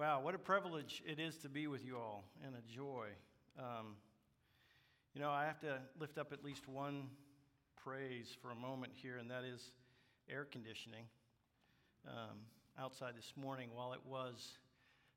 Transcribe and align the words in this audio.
Wow, 0.00 0.22
what 0.22 0.34
a 0.34 0.38
privilege 0.38 1.02
it 1.06 1.20
is 1.20 1.36
to 1.42 1.50
be 1.50 1.66
with 1.66 1.84
you 1.84 1.98
all 1.98 2.24
and 2.42 2.54
a 2.54 2.74
joy. 2.74 3.08
Um, 3.58 3.96
you 5.12 5.20
know, 5.20 5.28
I 5.28 5.44
have 5.44 5.60
to 5.60 5.76
lift 6.00 6.16
up 6.16 6.32
at 6.32 6.42
least 6.42 6.66
one 6.66 7.10
praise 7.76 8.34
for 8.40 8.50
a 8.50 8.54
moment 8.54 8.92
here, 8.94 9.18
and 9.18 9.30
that 9.30 9.44
is 9.44 9.72
air 10.26 10.46
conditioning. 10.50 11.04
Um, 12.08 12.38
outside 12.78 13.12
this 13.14 13.34
morning, 13.36 13.68
while 13.74 13.92
it 13.92 14.00
was 14.08 14.56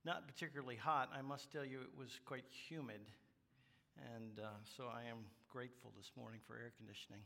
not 0.03 0.27
particularly 0.27 0.75
hot, 0.75 1.09
I 1.17 1.21
must 1.21 1.49
tell 1.49 1.63
you 1.63 1.79
it 1.79 1.97
was 1.97 2.19
quite 2.25 2.43
humid. 2.67 2.99
And 4.13 4.37
uh, 4.37 4.49
so 4.75 4.89
I 4.93 5.09
am 5.09 5.19
grateful 5.47 5.93
this 5.95 6.11
morning 6.17 6.41
for 6.45 6.55
air 6.55 6.73
conditioning. 6.75 7.21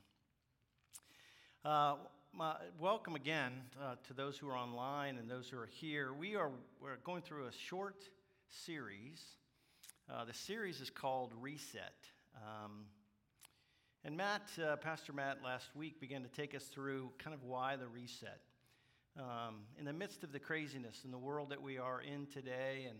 Uh, 1.68 1.96
my, 2.32 2.56
welcome 2.80 3.16
again 3.16 3.52
uh, 3.84 3.96
to 4.08 4.14
those 4.14 4.38
who 4.38 4.48
are 4.48 4.56
online 4.56 5.18
and 5.18 5.30
those 5.30 5.50
who 5.50 5.58
are 5.58 5.68
here. 5.70 6.14
We 6.14 6.34
are 6.34 6.50
we're 6.82 6.96
going 7.04 7.22
through 7.22 7.48
a 7.48 7.52
short 7.52 8.06
series. 8.48 9.22
Uh, 10.10 10.24
the 10.24 10.34
series 10.34 10.80
is 10.80 10.90
called 10.90 11.34
Reset. 11.42 11.92
Um, 12.38 12.86
and 14.06 14.16
Matt, 14.16 14.44
uh, 14.66 14.78
Pastor 14.78 15.12
Matt, 15.12 15.40
last 15.44 15.76
week 15.76 16.00
began 16.00 16.24
to 16.24 16.30
take 16.30 16.56
us 16.56 16.64
through 16.64 17.12
kind 17.18 17.34
of 17.34 17.44
why 17.44 17.76
the 17.76 17.88
reset. 17.90 18.40
Um, 19.20 19.66
in 19.78 19.84
the 19.84 19.92
midst 19.92 20.24
of 20.24 20.32
the 20.32 20.40
craziness 20.40 21.02
in 21.04 21.12
the 21.12 21.18
world 21.18 21.50
that 21.50 21.62
we 21.62 21.78
are 21.78 22.02
in 22.02 22.28
today, 22.28 22.86
and 22.88 22.98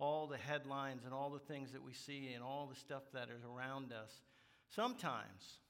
all 0.00 0.26
the 0.26 0.38
headlines 0.38 1.04
and 1.04 1.14
all 1.14 1.30
the 1.30 1.38
things 1.38 1.70
that 1.70 1.84
we 1.84 1.92
see 1.92 2.32
and 2.34 2.42
all 2.42 2.66
the 2.66 2.80
stuff 2.80 3.04
that 3.14 3.28
is 3.30 3.44
around 3.44 3.92
us, 3.92 4.10
sometimes 4.74 5.60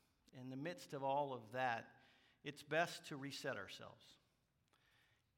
in 0.40 0.48
the 0.48 0.56
midst 0.56 0.94
of 0.94 1.04
all 1.04 1.34
of 1.34 1.40
that, 1.52 1.84
it's 2.44 2.62
best 2.62 3.06
to 3.08 3.16
reset 3.16 3.56
ourselves. 3.56 4.04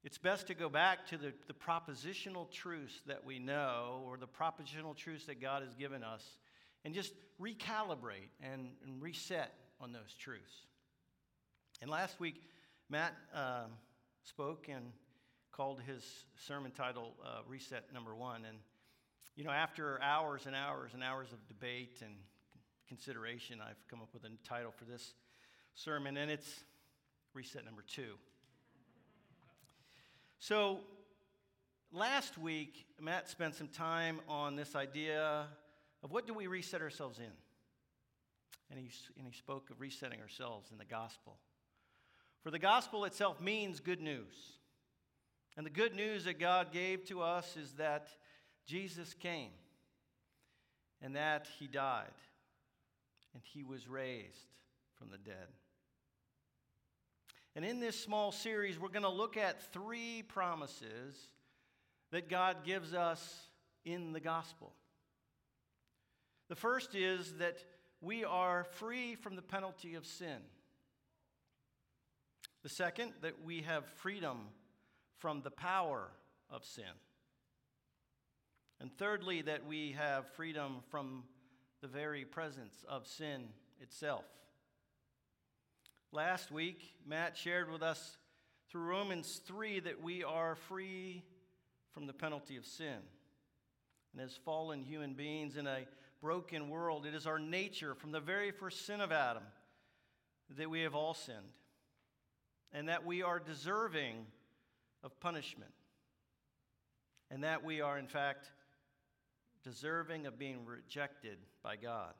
It's 0.02 0.18
best 0.18 0.46
to 0.46 0.54
go 0.54 0.68
back 0.70 1.06
to 1.08 1.18
the, 1.18 1.32
the 1.46 1.52
propositional 1.52 2.50
truths 2.50 3.02
that 3.06 3.24
we 3.24 3.38
know 3.38 4.02
or 4.06 4.16
the 4.16 4.26
propositional 4.26 4.96
truths 4.96 5.26
that 5.26 5.40
God 5.42 5.62
has 5.62 5.74
given 5.74 6.02
us 6.02 6.24
and 6.84 6.94
just 6.94 7.12
recalibrate 7.40 8.30
and, 8.42 8.70
and 8.84 9.02
reset 9.02 9.52
on 9.78 9.92
those 9.92 10.14
truths. 10.18 10.66
And 11.82 11.90
last 11.90 12.18
week, 12.18 12.36
Matt 12.88 13.14
uh, 13.34 13.64
spoke 14.24 14.68
and 14.68 14.92
called 15.52 15.80
his 15.86 16.02
sermon 16.36 16.70
title 16.70 17.14
uh, 17.22 17.40
Reset 17.46 17.92
Number 17.92 18.14
One. 18.14 18.44
And, 18.46 18.58
you 19.36 19.44
know, 19.44 19.50
after 19.50 20.00
hours 20.02 20.46
and 20.46 20.56
hours 20.56 20.92
and 20.94 21.02
hours 21.02 21.32
of 21.32 21.46
debate 21.46 21.98
and 22.02 22.14
consideration, 22.88 23.60
I've 23.60 23.86
come 23.88 24.00
up 24.00 24.08
with 24.14 24.24
a 24.24 24.30
title 24.48 24.72
for 24.76 24.84
this 24.84 25.12
sermon, 25.74 26.16
and 26.16 26.30
it's 26.30 26.64
reset 27.34 27.64
number 27.64 27.84
two. 27.86 28.14
So, 30.38 30.80
last 31.92 32.38
week, 32.38 32.86
Matt 33.00 33.28
spent 33.28 33.54
some 33.54 33.68
time 33.68 34.20
on 34.28 34.56
this 34.56 34.74
idea 34.74 35.46
of 36.02 36.10
what 36.10 36.26
do 36.26 36.34
we 36.34 36.46
reset 36.46 36.80
ourselves 36.80 37.18
in? 37.18 37.32
And 38.70 38.78
he, 38.78 38.90
and 39.18 39.26
he 39.26 39.32
spoke 39.32 39.70
of 39.70 39.80
resetting 39.80 40.20
ourselves 40.20 40.70
in 40.70 40.78
the 40.78 40.84
gospel. 40.84 41.36
For 42.42 42.50
the 42.50 42.58
gospel 42.58 43.04
itself 43.04 43.40
means 43.40 43.80
good 43.80 44.00
news. 44.00 44.58
And 45.56 45.66
the 45.66 45.70
good 45.70 45.94
news 45.94 46.24
that 46.24 46.38
God 46.38 46.72
gave 46.72 47.04
to 47.06 47.20
us 47.20 47.56
is 47.56 47.72
that 47.72 48.08
Jesus 48.66 49.14
came 49.14 49.50
and 51.02 51.16
that 51.16 51.48
he 51.58 51.66
died 51.66 52.06
and 53.34 53.42
he 53.44 53.62
was 53.62 53.88
raised 53.88 54.54
from 54.94 55.10
the 55.10 55.18
dead. 55.18 55.48
And 57.56 57.64
in 57.64 57.80
this 57.80 57.98
small 57.98 58.30
series, 58.30 58.78
we're 58.78 58.88
going 58.88 59.02
to 59.02 59.08
look 59.08 59.36
at 59.36 59.72
three 59.72 60.22
promises 60.22 61.16
that 62.12 62.28
God 62.28 62.58
gives 62.64 62.94
us 62.94 63.48
in 63.84 64.12
the 64.12 64.20
gospel. 64.20 64.72
The 66.48 66.56
first 66.56 66.94
is 66.94 67.34
that 67.38 67.58
we 68.00 68.24
are 68.24 68.64
free 68.64 69.14
from 69.14 69.36
the 69.36 69.42
penalty 69.42 69.94
of 69.94 70.06
sin. 70.06 70.38
The 72.62 72.68
second, 72.68 73.12
that 73.22 73.44
we 73.44 73.62
have 73.62 73.84
freedom 73.84 74.38
from 75.18 75.42
the 75.42 75.50
power 75.50 76.08
of 76.50 76.64
sin. 76.64 76.84
And 78.80 78.92
thirdly, 78.96 79.42
that 79.42 79.66
we 79.66 79.92
have 79.92 80.26
freedom 80.34 80.78
from 80.88 81.24
the 81.82 81.88
very 81.88 82.24
presence 82.24 82.84
of 82.88 83.06
sin 83.06 83.48
itself. 83.80 84.24
Last 86.12 86.50
week, 86.50 86.82
Matt 87.06 87.36
shared 87.36 87.70
with 87.70 87.84
us 87.84 88.16
through 88.68 88.82
Romans 88.82 89.40
3 89.46 89.78
that 89.80 90.02
we 90.02 90.24
are 90.24 90.56
free 90.56 91.22
from 91.92 92.08
the 92.08 92.12
penalty 92.12 92.56
of 92.56 92.66
sin. 92.66 92.98
And 94.12 94.20
as 94.20 94.36
fallen 94.44 94.82
human 94.82 95.14
beings 95.14 95.56
in 95.56 95.68
a 95.68 95.86
broken 96.20 96.68
world, 96.68 97.06
it 97.06 97.14
is 97.14 97.28
our 97.28 97.38
nature 97.38 97.94
from 97.94 98.10
the 98.10 98.18
very 98.18 98.50
first 98.50 98.86
sin 98.86 99.00
of 99.00 99.12
Adam 99.12 99.44
that 100.56 100.68
we 100.68 100.80
have 100.80 100.96
all 100.96 101.14
sinned 101.14 101.54
and 102.72 102.88
that 102.88 103.06
we 103.06 103.22
are 103.22 103.38
deserving 103.38 104.26
of 105.04 105.18
punishment 105.20 105.70
and 107.30 107.44
that 107.44 107.64
we 107.64 107.80
are, 107.80 107.96
in 107.96 108.08
fact, 108.08 108.50
deserving 109.62 110.26
of 110.26 110.40
being 110.40 110.64
rejected 110.66 111.38
by 111.62 111.76
God. 111.76 112.14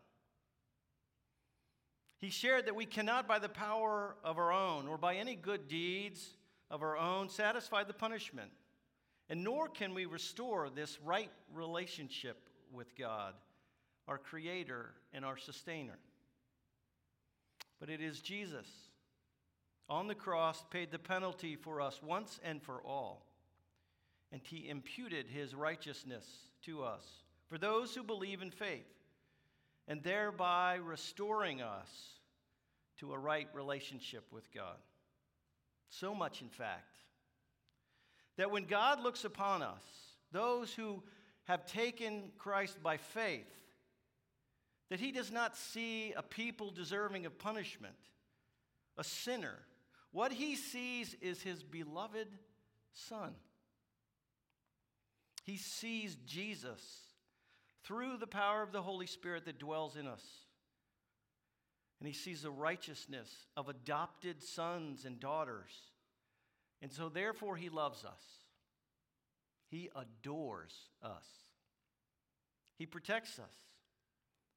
He 2.20 2.28
shared 2.28 2.66
that 2.66 2.76
we 2.76 2.84
cannot, 2.84 3.26
by 3.26 3.38
the 3.38 3.48
power 3.48 4.14
of 4.22 4.36
our 4.36 4.52
own 4.52 4.86
or 4.86 4.98
by 4.98 5.16
any 5.16 5.34
good 5.34 5.68
deeds 5.68 6.36
of 6.70 6.82
our 6.82 6.96
own, 6.96 7.30
satisfy 7.30 7.82
the 7.84 7.94
punishment. 7.94 8.50
And 9.30 9.42
nor 9.42 9.68
can 9.68 9.94
we 9.94 10.04
restore 10.04 10.68
this 10.68 10.98
right 11.02 11.30
relationship 11.54 12.36
with 12.72 12.94
God, 12.96 13.34
our 14.06 14.18
Creator 14.18 14.90
and 15.14 15.24
our 15.24 15.38
Sustainer. 15.38 15.98
But 17.78 17.88
it 17.88 18.02
is 18.02 18.20
Jesus 18.20 18.66
on 19.88 20.06
the 20.06 20.14
cross 20.14 20.62
paid 20.70 20.90
the 20.92 20.98
penalty 20.98 21.56
for 21.56 21.80
us 21.80 22.00
once 22.02 22.38
and 22.44 22.62
for 22.62 22.82
all. 22.82 23.26
And 24.30 24.42
he 24.44 24.68
imputed 24.68 25.26
his 25.26 25.54
righteousness 25.54 26.24
to 26.66 26.84
us 26.84 27.02
for 27.48 27.56
those 27.56 27.94
who 27.94 28.04
believe 28.04 28.42
in 28.42 28.50
faith 28.50 28.86
and 29.90 30.04
thereby 30.04 30.76
restoring 30.76 31.60
us 31.60 31.88
to 33.00 33.12
a 33.12 33.18
right 33.18 33.48
relationship 33.52 34.24
with 34.30 34.44
God. 34.54 34.76
So 35.88 36.14
much, 36.14 36.42
in 36.42 36.48
fact, 36.48 36.94
that 38.36 38.52
when 38.52 38.66
God 38.66 39.02
looks 39.02 39.24
upon 39.24 39.62
us, 39.62 39.82
those 40.30 40.72
who 40.72 41.02
have 41.46 41.66
taken 41.66 42.30
Christ 42.38 42.80
by 42.84 42.98
faith, 42.98 43.50
that 44.90 45.00
he 45.00 45.10
does 45.10 45.32
not 45.32 45.56
see 45.56 46.12
a 46.16 46.22
people 46.22 46.70
deserving 46.70 47.26
of 47.26 47.36
punishment, 47.36 47.96
a 48.96 49.02
sinner. 49.02 49.58
What 50.12 50.30
he 50.30 50.54
sees 50.54 51.16
is 51.20 51.42
his 51.42 51.64
beloved 51.64 52.28
Son. 52.92 53.34
He 55.42 55.56
sees 55.56 56.16
Jesus 56.26 57.09
through 57.84 58.16
the 58.18 58.26
power 58.26 58.62
of 58.62 58.72
the 58.72 58.82
Holy 58.82 59.06
Spirit 59.06 59.44
that 59.46 59.58
dwells 59.58 59.96
in 59.96 60.06
us. 60.06 60.24
And 61.98 62.06
he 62.06 62.14
sees 62.14 62.42
the 62.42 62.50
righteousness 62.50 63.28
of 63.56 63.68
adopted 63.68 64.42
sons 64.42 65.04
and 65.04 65.20
daughters. 65.20 65.72
And 66.80 66.92
so, 66.92 67.08
therefore, 67.08 67.56
he 67.56 67.68
loves 67.68 68.04
us. 68.04 68.22
He 69.68 69.90
adores 69.94 70.74
us. 71.02 71.26
He 72.78 72.86
protects 72.86 73.38
us 73.38 73.54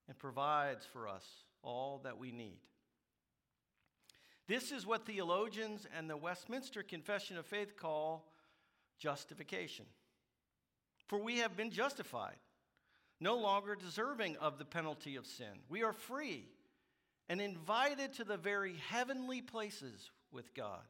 and 0.07 0.17
provides 0.17 0.85
for 0.85 1.07
us 1.07 1.25
all 1.61 2.00
that 2.03 2.17
we 2.17 2.31
need. 2.31 2.59
This 4.47 4.72
is 4.72 4.85
what 4.85 5.05
theologians 5.05 5.88
and 5.97 6.09
the 6.09 6.17
Westminster 6.17 6.84
Confession 6.84 7.38
of 7.38 7.45
Faith 7.45 7.78
call 7.78 8.31
justification. 8.97 9.85
For 11.08 11.17
we 11.20 11.40
have 11.40 11.55
been 11.55 11.72
justified 11.72 12.37
no 13.19 13.37
longer 13.37 13.75
deserving 13.75 14.37
of 14.37 14.57
the 14.57 14.65
penalty 14.65 15.15
of 15.15 15.25
sin. 15.25 15.61
We 15.69 15.83
are 15.83 15.93
free 15.93 16.45
and 17.29 17.39
invited 17.39 18.13
to 18.13 18.23
the 18.23 18.37
very 18.37 18.75
heavenly 18.89 19.41
places 19.41 20.11
with 20.31 20.53
God. 20.53 20.81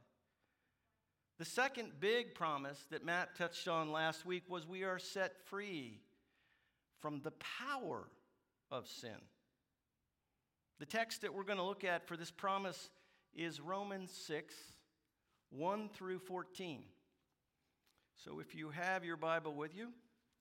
The 1.40 1.46
second 1.46 2.00
big 2.00 2.36
promise 2.36 2.80
that 2.92 3.06
Matt 3.06 3.36
touched 3.36 3.68
on 3.68 3.92
last 3.92 4.26
week 4.26 4.44
was 4.48 4.68
we 4.68 4.84
are 4.84 5.00
set 5.00 5.40
free 5.46 6.00
from 7.00 7.22
the 7.22 7.34
power 7.68 8.08
of 8.72 8.88
sin. 8.88 9.18
The 10.80 10.86
text 10.86 11.22
that 11.22 11.34
we're 11.34 11.44
going 11.44 11.58
to 11.58 11.64
look 11.64 11.84
at 11.84 12.08
for 12.08 12.18
this 12.18 12.32
promise 12.32 12.90
is 13.36 13.60
Romans 13.60 14.12
6 14.28 14.54
1 15.52 15.90
through 15.90 16.20
14. 16.20 16.84
So 18.24 18.40
if 18.40 18.56
you 18.56 18.70
have 18.70 19.06
your 19.06 19.18
Bible 19.18 19.54
with 19.54 19.76
you, 19.76 19.90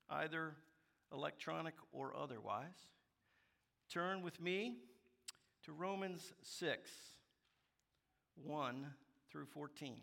either 0.08 0.54
electronic 1.12 1.74
or 1.92 2.16
otherwise. 2.16 2.90
Turn 3.92 4.22
with 4.22 4.40
me 4.40 4.76
to 5.64 5.72
Romans 5.72 6.32
6 6.42 6.90
1 8.44 8.86
through 9.30 9.46
14. 9.46 9.96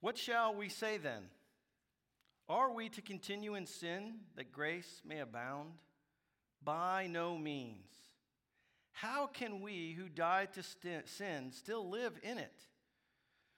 What 0.00 0.16
shall 0.16 0.54
we 0.54 0.68
say 0.68 0.96
then? 0.96 1.24
Are 2.48 2.72
we 2.72 2.88
to 2.90 3.02
continue 3.02 3.56
in 3.56 3.66
sin 3.66 4.20
that 4.36 4.52
grace 4.52 5.02
may 5.04 5.18
abound? 5.18 5.72
By 6.62 7.08
no 7.10 7.36
means. 7.36 7.86
How 8.92 9.26
can 9.26 9.60
we 9.60 9.92
who 9.92 10.08
died 10.08 10.54
to 10.54 10.62
sin 11.04 11.52
still 11.52 11.88
live 11.88 12.18
in 12.22 12.38
it? 12.38 12.67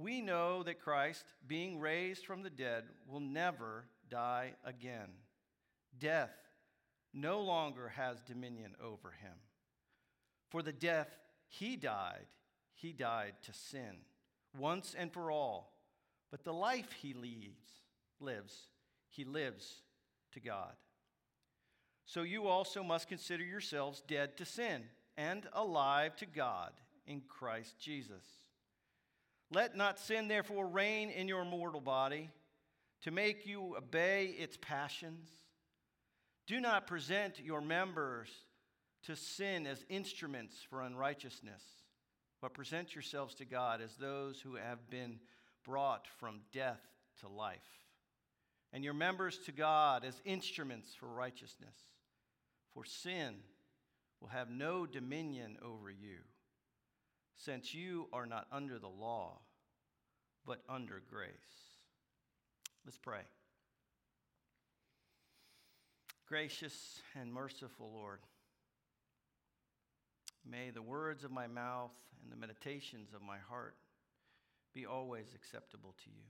We 0.00 0.22
know 0.22 0.62
that 0.62 0.80
Christ, 0.80 1.24
being 1.46 1.78
raised 1.78 2.24
from 2.24 2.42
the 2.42 2.50
dead, 2.50 2.84
will 3.06 3.20
never 3.20 3.84
die 4.08 4.54
again. 4.64 5.10
Death 5.98 6.32
no 7.12 7.40
longer 7.40 7.88
has 7.88 8.22
dominion 8.22 8.74
over 8.82 9.10
him. 9.10 9.34
For 10.48 10.62
the 10.62 10.72
death 10.72 11.08
he 11.48 11.76
died, 11.76 12.26
he 12.74 12.92
died 12.92 13.34
to 13.42 13.52
sin, 13.52 13.98
once 14.58 14.94
and 14.96 15.12
for 15.12 15.30
all. 15.30 15.74
But 16.30 16.44
the 16.44 16.54
life 16.54 16.92
he 16.92 17.12
leads, 17.12 17.66
lives, 18.20 18.68
he 19.10 19.24
lives 19.24 19.82
to 20.32 20.40
God. 20.40 20.72
So 22.06 22.22
you 22.22 22.46
also 22.46 22.82
must 22.82 23.08
consider 23.08 23.44
yourselves 23.44 24.02
dead 24.08 24.36
to 24.38 24.44
sin 24.46 24.84
and 25.18 25.46
alive 25.52 26.16
to 26.16 26.26
God 26.26 26.72
in 27.06 27.20
Christ 27.28 27.78
Jesus. 27.78 28.24
Let 29.50 29.76
not 29.76 29.98
sin, 29.98 30.28
therefore, 30.28 30.66
reign 30.66 31.10
in 31.10 31.26
your 31.26 31.44
mortal 31.44 31.80
body 31.80 32.30
to 33.02 33.10
make 33.10 33.46
you 33.46 33.76
obey 33.76 34.26
its 34.26 34.56
passions. 34.60 35.28
Do 36.46 36.60
not 36.60 36.86
present 36.86 37.40
your 37.40 37.60
members 37.60 38.28
to 39.04 39.16
sin 39.16 39.66
as 39.66 39.84
instruments 39.88 40.56
for 40.68 40.82
unrighteousness, 40.82 41.62
but 42.40 42.54
present 42.54 42.94
yourselves 42.94 43.34
to 43.36 43.44
God 43.44 43.80
as 43.80 43.96
those 43.96 44.40
who 44.40 44.56
have 44.56 44.90
been 44.90 45.18
brought 45.64 46.06
from 46.18 46.40
death 46.52 46.80
to 47.20 47.28
life, 47.28 47.58
and 48.72 48.84
your 48.84 48.94
members 48.94 49.38
to 49.46 49.52
God 49.52 50.04
as 50.04 50.20
instruments 50.24 50.94
for 50.94 51.06
righteousness. 51.06 51.76
For 52.72 52.84
sin 52.84 53.36
will 54.20 54.28
have 54.28 54.50
no 54.50 54.86
dominion 54.86 55.58
over 55.62 55.90
you, 55.90 56.18
since 57.44 57.74
you 57.74 58.08
are 58.12 58.26
not 58.26 58.46
under 58.52 58.78
the 58.78 58.88
law, 58.88 59.38
but 60.46 60.60
under 60.68 61.02
grace. 61.10 61.30
Let's 62.84 62.98
pray. 62.98 63.22
Gracious 66.26 67.00
and 67.18 67.32
merciful 67.32 67.90
Lord, 67.92 68.20
may 70.48 70.70
the 70.70 70.82
words 70.82 71.24
of 71.24 71.32
my 71.32 71.46
mouth 71.46 71.90
and 72.22 72.30
the 72.30 72.36
meditations 72.36 73.12
of 73.14 73.22
my 73.22 73.38
heart 73.48 73.74
be 74.74 74.86
always 74.86 75.26
acceptable 75.34 75.94
to 76.04 76.10
you. 76.10 76.26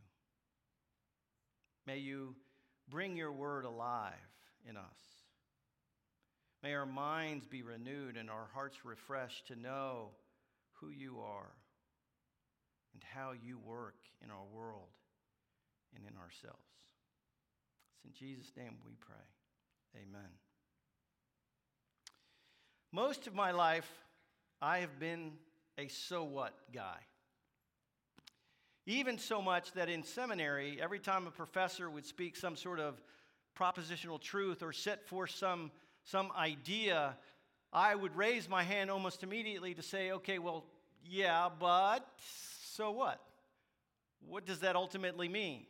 May 1.87 1.99
you 1.99 2.35
bring 2.89 3.17
your 3.17 3.33
word 3.33 3.65
alive 3.65 4.15
in 4.67 4.77
us. 4.77 4.99
May 6.62 6.75
our 6.75 6.87
minds 6.87 7.47
be 7.47 7.62
renewed 7.62 8.17
and 8.17 8.31
our 8.31 8.49
hearts 8.55 8.85
refreshed 8.85 9.49
to 9.49 9.57
know 9.57 10.11
who 10.81 10.91
you 10.91 11.19
are 11.21 11.50
and 12.93 13.03
how 13.15 13.32
you 13.32 13.59
work 13.59 13.97
in 14.23 14.31
our 14.31 14.44
world 14.53 14.88
and 15.94 16.05
in 16.05 16.17
ourselves. 16.17 16.59
It's 17.94 18.05
in 18.05 18.27
Jesus' 18.27 18.53
name 18.56 18.77
we 18.85 18.93
pray. 18.99 19.17
Amen. 19.97 20.31
Most 22.93 23.27
of 23.27 23.35
my 23.35 23.50
life, 23.50 23.88
I 24.61 24.79
have 24.79 24.99
been 24.99 25.32
a 25.79 25.88
so 25.88 26.25
what 26.25 26.55
guy. 26.73 26.99
Even 28.87 29.19
so 29.19 29.41
much 29.41 29.73
that 29.73 29.88
in 29.88 30.03
seminary, 30.03 30.79
every 30.83 30.99
time 30.99 31.26
a 31.26 31.31
professor 31.31 31.88
would 31.88 32.06
speak 32.06 32.37
some 32.37 32.56
sort 32.56 32.81
of 32.81 33.00
propositional 33.56 34.21
truth 34.21 34.62
or 34.62 34.73
set 34.73 35.06
forth 35.06 35.31
some 35.31 35.71
some 36.05 36.33
idea, 36.37 37.17
I 37.72 37.94
would 37.94 38.17
raise 38.17 38.49
my 38.49 38.62
hand 38.62 38.90
almost 38.90 39.22
immediately 39.22 39.75
to 39.75 39.82
say, 39.82 40.12
okay, 40.12 40.38
well, 40.38 40.64
yeah, 41.05 41.49
but 41.58 42.06
so 42.75 42.90
what? 42.90 43.20
What 44.26 44.44
does 44.44 44.61
that 44.61 44.76
ultimately 44.76 45.28
mean? 45.28 45.67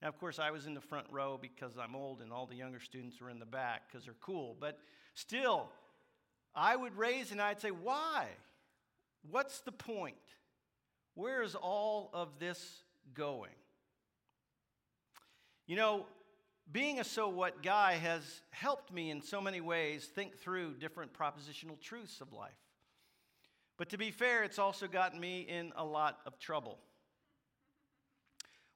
Now, 0.00 0.08
of 0.08 0.18
course, 0.18 0.38
I 0.38 0.50
was 0.50 0.66
in 0.66 0.74
the 0.74 0.80
front 0.80 1.06
row 1.10 1.38
because 1.40 1.72
I'm 1.76 1.94
old 1.94 2.22
and 2.22 2.32
all 2.32 2.46
the 2.46 2.54
younger 2.54 2.80
students 2.80 3.20
were 3.20 3.28
in 3.28 3.38
the 3.38 3.46
back 3.46 3.82
because 3.88 4.04
they're 4.04 4.14
cool. 4.20 4.56
But 4.58 4.78
still, 5.14 5.68
I 6.54 6.74
would 6.74 6.96
raise 6.96 7.32
and 7.32 7.40
I'd 7.40 7.60
say, 7.60 7.70
why? 7.70 8.28
What's 9.30 9.60
the 9.60 9.72
point? 9.72 10.14
Where 11.14 11.42
is 11.42 11.54
all 11.54 12.10
of 12.14 12.38
this 12.38 12.82
going? 13.14 13.50
You 15.66 15.76
know, 15.76 16.06
being 16.72 17.00
a 17.00 17.04
so 17.04 17.28
what 17.28 17.62
guy 17.62 17.94
has 17.94 18.22
helped 18.50 18.92
me 18.92 19.10
in 19.10 19.20
so 19.20 19.40
many 19.40 19.60
ways 19.60 20.04
think 20.04 20.36
through 20.38 20.74
different 20.74 21.12
propositional 21.12 21.80
truths 21.80 22.20
of 22.20 22.32
life. 22.32 22.52
But 23.76 23.88
to 23.90 23.98
be 23.98 24.10
fair, 24.10 24.44
it's 24.44 24.58
also 24.58 24.86
gotten 24.86 25.18
me 25.18 25.40
in 25.40 25.72
a 25.76 25.84
lot 25.84 26.18
of 26.26 26.38
trouble. 26.38 26.78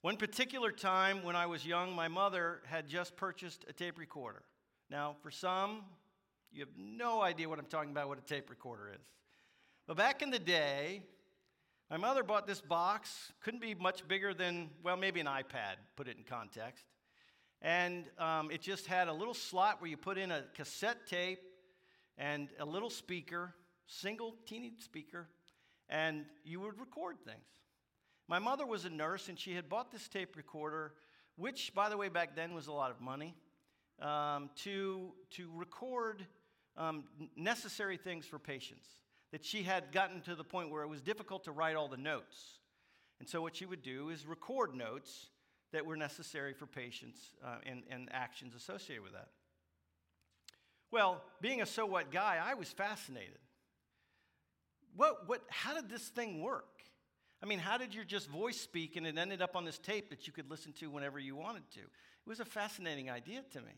One 0.01 0.17
particular 0.17 0.73
time 0.73 1.23
when 1.23 1.37
I 1.37 1.47
was 1.47 1.65
young, 1.65 1.95
my 1.95 2.09
mother 2.09 2.61
had 2.67 2.89
just 2.89 3.17
purchased 3.17 3.65
a 3.69 3.73
tape 3.73 3.99
recorder. 3.99 4.43
Now, 4.91 5.17
for 5.23 5.31
some, 5.31 5.83
you 6.53 6.61
have 6.61 6.77
no 6.77 7.23
idea 7.23 7.49
what 7.49 7.59
I'm 7.59 7.67
talking 7.67 7.91
about, 7.91 8.09
what 8.09 8.19
a 8.19 8.23
tape 8.23 8.51
recorder 8.51 8.91
is. 8.95 9.07
But 9.87 9.97
back 9.97 10.23
in 10.23 10.31
the 10.31 10.39
day, 10.39 11.03
my 11.91 11.97
mother 11.97 12.23
bought 12.23 12.47
this 12.47 12.61
box, 12.61 13.33
couldn't 13.43 13.61
be 13.61 13.75
much 13.75 14.07
bigger 14.09 14.35
than, 14.35 14.71
well, 14.83 14.97
maybe 14.97 15.21
an 15.21 15.27
iPad, 15.27 15.77
put 15.97 16.09
it 16.09 16.17
in 16.17 16.25
context. 16.25 16.85
And 17.65 18.05
um, 18.19 18.51
it 18.51 18.61
just 18.61 18.87
had 18.87 19.09
a 19.09 19.13
little 19.13 19.33
slot 19.33 19.81
where 19.81 19.89
you 19.89 19.97
put 19.97 20.19
in 20.19 20.31
a 20.31 20.43
cassette 20.55 21.07
tape 21.07 21.41
and 22.19 22.51
a 22.61 22.65
little 22.67 22.91
speaker, 22.91 23.55
single 23.87 24.35
teeny 24.47 24.75
speaker, 24.79 25.29
and 25.89 26.27
you 26.45 26.61
would 26.61 26.79
record 26.79 27.17
things. 27.25 27.39
My 28.29 28.39
mother 28.39 28.67
was 28.67 28.85
a 28.85 28.91
nurse, 28.91 29.31
and 29.31 29.39
she 29.39 29.55
had 29.55 29.71
bought 29.71 29.91
this 29.91 30.09
tape 30.09 30.37
recorder, 30.37 30.93
which, 31.37 31.73
by 31.75 31.89
the 31.89 31.97
way, 31.97 32.11
back 32.11 32.37
then 32.37 32.53
was 32.53 32.67
a 32.67 32.73
lot 32.73 32.91
of 32.91 33.01
money, 33.01 33.35
um, 34.03 34.51
to, 34.57 35.13
to 35.31 35.51
record 35.55 36.27
um, 36.77 37.05
necessary 37.35 37.97
things 37.97 38.27
for 38.27 38.39
patients. 38.39 38.87
That 39.33 39.43
she 39.43 39.63
had 39.63 39.91
gotten 39.91 40.21
to 40.23 40.35
the 40.35 40.45
point 40.45 40.71
where 40.71 40.83
it 40.83 40.89
was 40.89 41.01
difficult 41.01 41.45
to 41.45 41.53
write 41.53 41.77
all 41.77 41.89
the 41.89 41.97
notes. 41.97 42.59
And 43.21 43.29
so, 43.29 43.41
what 43.41 43.57
she 43.57 43.65
would 43.65 43.83
do 43.83 44.11
is 44.11 44.27
record 44.27 44.75
notes 44.75 45.31
that 45.75 45.85
were 45.85 45.97
necessary 45.97 46.55
for 46.55 46.67
patients 46.67 47.19
uh, 47.45 47.57
and, 47.67 47.83
and 47.91 48.09
actions 48.13 48.55
associated 48.55 49.03
with 49.03 49.13
that. 49.13 49.29
Well, 50.93 51.21
being 51.41 51.61
a 51.63 51.67
so 51.67 51.85
what 51.85 52.13
guy, 52.13 52.39
I 52.43 52.55
was 52.55 52.69
fascinated. 52.69 53.39
What, 54.95 55.29
what, 55.29 55.43
how 55.49 55.75
did 55.75 55.91
this 55.91 56.07
thing 56.09 56.41
work? 56.41 56.69
I 57.43 57.47
mean, 57.47 57.59
how 57.59 57.77
did 57.77 57.93
your 57.93 58.05
just 58.05 58.29
voice 58.29 58.61
speak 58.61 58.95
and 58.95 59.05
it 59.05 59.19
ended 59.19 59.43
up 59.43 59.57
on 59.57 59.65
this 59.65 59.79
tape 59.79 60.11
that 60.11 60.29
you 60.29 60.33
could 60.33 60.49
listen 60.49 60.73
to 60.75 60.89
whenever 60.89 61.19
you 61.19 61.35
wanted 61.35 61.69
to? 61.73 61.81
It 61.81 62.29
was 62.29 62.39
a 62.39 62.45
fascinating 62.45 63.11
idea 63.11 63.43
to 63.53 63.61
me. 63.61 63.73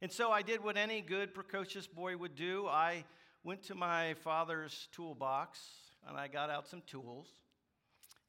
And 0.00 0.12
so 0.12 0.30
I 0.30 0.42
did 0.42 0.62
what 0.62 0.76
any 0.76 1.00
good 1.00 1.34
precocious 1.34 1.88
boy 1.88 2.16
would 2.16 2.36
do. 2.36 2.68
I 2.68 3.04
went 3.42 3.64
to 3.64 3.74
my 3.74 4.14
father's 4.22 4.88
toolbox 4.92 5.58
and 6.08 6.16
I 6.16 6.28
got 6.28 6.48
out 6.48 6.68
some 6.68 6.82
tools. 6.86 7.26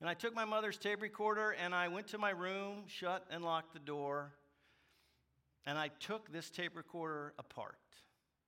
And 0.03 0.10
I 0.10 0.15
took 0.15 0.36
my 0.36 0.43
mother's 0.43 0.77
tape 0.77 1.01
recorder 1.01 1.51
and 1.51 1.74
I 1.74 1.88
went 1.88 2.07
to 2.07 2.17
my 2.17 2.31
room, 2.31 2.83
shut 2.88 3.25
and 3.31 3.41
locked 3.41 3.72
the 3.72 3.79
door, 3.79 4.33
and 5.65 5.77
I 5.77 5.91
took 6.01 6.29
this 6.29 6.50
tape 6.50 6.75
recorder 6.75 7.33
apart. 7.39 7.77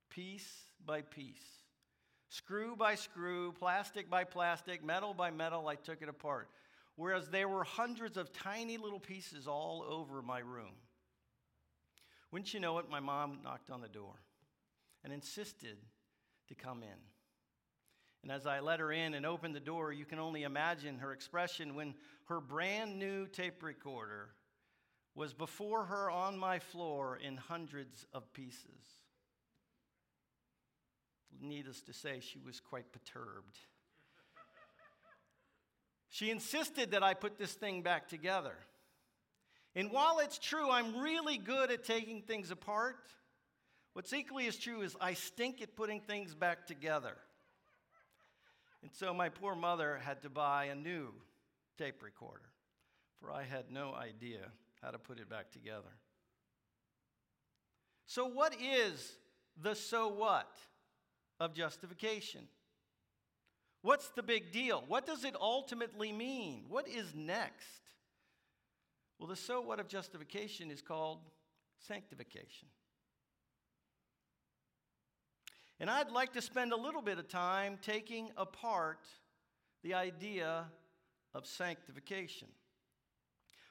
piece 0.10 0.66
by 0.86 1.02
piece. 1.02 1.64
Screw 2.28 2.76
by 2.76 2.96
screw, 2.96 3.54
plastic 3.54 4.10
by 4.10 4.26
plastic, 4.26 4.84
metal 4.84 5.14
by 5.14 5.32
metal, 5.32 5.70
I 5.70 5.76
took 5.76 6.02
it 6.02 6.10
apart. 6.10 6.50
Whereas 6.98 7.30
there 7.30 7.48
were 7.48 7.64
hundreds 7.64 8.18
of 8.18 8.34
tiny 8.34 8.76
little 8.76 9.00
pieces 9.00 9.48
all 9.48 9.86
over 9.88 10.22
my 10.22 10.40
room. 10.40 10.76
Wouldn't 12.32 12.54
you 12.54 12.60
know 12.60 12.80
it, 12.80 12.90
my 12.90 13.00
mom 13.00 13.40
knocked 13.46 13.70
on 13.70 13.80
the 13.80 13.88
door 13.88 14.20
and 15.06 15.14
insisted 15.14 15.78
to 16.50 16.56
come 16.56 16.84
in. 16.84 17.15
And 18.26 18.32
as 18.32 18.48
I 18.48 18.60
let 18.60 18.80
her 18.80 18.92
in 18.92 19.14
and 19.14 19.24
opened 19.24 19.54
the 19.54 19.60
door, 19.60 19.94
you 19.94 20.04
can 20.04 20.18
only 20.18 20.42
imagine 20.42 20.98
her 20.98 21.12
expression 21.12 21.76
when 21.76 21.94
her 22.24 22.42
brand 22.42 22.98
new 22.98 23.28
tape 23.28 23.62
recorder 23.62 24.30
was 25.14 25.32
before 25.32 25.86
her 25.86 26.10
on 26.10 26.36
my 26.36 26.58
floor 26.58 27.20
in 27.24 27.38
hundreds 27.38 28.08
of 28.14 28.34
pieces. 28.34 28.82
Needless 31.40 31.84
to 31.84 31.94
say, 31.94 32.20
she 32.20 32.40
was 32.40 32.60
quite 32.60 32.92
perturbed. 32.92 33.60
she 36.10 36.32
insisted 36.32 36.90
that 36.92 37.04
I 37.04 37.14
put 37.14 37.38
this 37.38 37.54
thing 37.54 37.84
back 37.84 38.08
together. 38.08 38.56
And 39.76 39.92
while 39.92 40.18
it's 40.18 40.40
true, 40.40 40.72
I'm 40.72 40.98
really 40.98 41.38
good 41.38 41.70
at 41.70 41.84
taking 41.84 42.24
things 42.24 42.50
apart, 42.50 43.14
what's 43.94 44.14
equally 44.14 44.48
as 44.48 44.58
true 44.58 44.82
is 44.82 44.96
I 45.00 45.14
stink 45.14 45.62
at 45.62 45.76
putting 45.76 46.00
things 46.02 46.34
back 46.34 46.66
together. 46.66 47.18
And 48.86 48.94
so 48.94 49.16
my 49.16 49.30
poor 49.30 49.56
mother 49.56 50.00
had 50.04 50.22
to 50.22 50.30
buy 50.30 50.66
a 50.66 50.76
new 50.76 51.08
tape 51.76 52.04
recorder, 52.04 52.52
for 53.20 53.32
I 53.32 53.42
had 53.42 53.72
no 53.72 53.96
idea 53.96 54.52
how 54.80 54.92
to 54.92 55.00
put 55.00 55.18
it 55.18 55.28
back 55.28 55.50
together. 55.50 55.90
So, 58.06 58.28
what 58.28 58.54
is 58.62 59.14
the 59.60 59.74
so 59.74 60.08
what 60.08 60.60
of 61.40 61.56
justification? 61.56 62.42
What's 63.82 64.10
the 64.10 64.22
big 64.22 64.52
deal? 64.52 64.84
What 64.88 65.08
does 65.08 65.26
it 65.26 65.36
ultimately 65.36 66.12
mean? 66.12 66.66
What 66.70 66.88
is 66.88 67.16
next? 67.16 67.90
Well, 69.18 69.28
the 69.28 69.36
so 69.36 69.62
what 69.62 69.80
of 69.80 69.88
justification 69.88 70.70
is 70.70 70.84
called 70.84 71.22
sanctification. 71.80 72.68
And 75.80 75.90
I'd 75.90 76.12
like 76.12 76.34
to 76.34 76.42
spend 76.42 76.72
a 76.72 76.78
little 76.78 77.02
bit 77.02 77.20
of 77.20 77.28
time 77.28 77.78
taking 77.82 78.30
apart 78.38 79.06
the 79.84 79.94
idea 79.94 80.66
of 81.34 81.46
sanctification. 81.46 82.48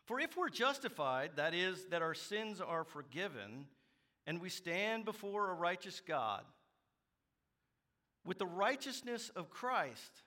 For 0.05 0.21
if 0.21 0.37
we're 0.37 0.51
justified, 0.51 1.33
that 1.37 1.55
is, 1.55 1.87
that 1.87 2.03
our 2.03 2.13
sins 2.13 2.61
are 2.61 2.85
forgiven, 2.85 3.67
and 4.27 4.41
we 4.41 4.51
stand 4.51 5.07
before 5.07 5.51
a 5.51 5.55
righteous 5.55 6.01
God, 6.07 6.45
with 8.25 8.39
the 8.39 8.47
righteousness 8.47 9.31
of 9.35 9.51
Christ, 9.51 10.23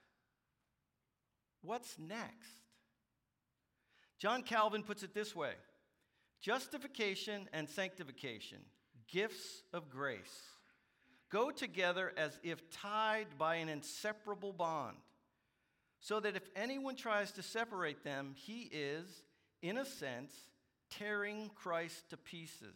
what's 1.62 1.98
next? 2.00 2.58
John 4.20 4.42
Calvin 4.42 4.82
puts 4.82 5.04
it 5.04 5.14
this 5.14 5.36
way 5.36 5.54
justification 6.42 7.48
and 7.54 7.70
sanctification, 7.70 8.60
gifts 9.08 9.64
of 9.74 9.90
grace, 9.90 10.57
go 11.30 11.52
together 11.52 12.14
as 12.18 12.40
if 12.44 12.70
tied 12.70 13.28
by 13.38 13.56
an 13.56 13.70
inseparable 13.70 14.54
bond, 14.54 14.98
so 16.00 16.20
that 16.20 16.36
if 16.36 16.50
anyone 16.56 16.96
tries 16.96 17.32
to 17.34 17.44
separate 17.44 18.04
them, 18.04 18.34
he 18.36 18.70
is, 18.72 19.24
in 19.62 19.78
a 19.78 19.86
sense, 19.86 20.34
tearing 20.90 21.52
Christ 21.56 22.10
to 22.10 22.18
pieces. 22.18 22.76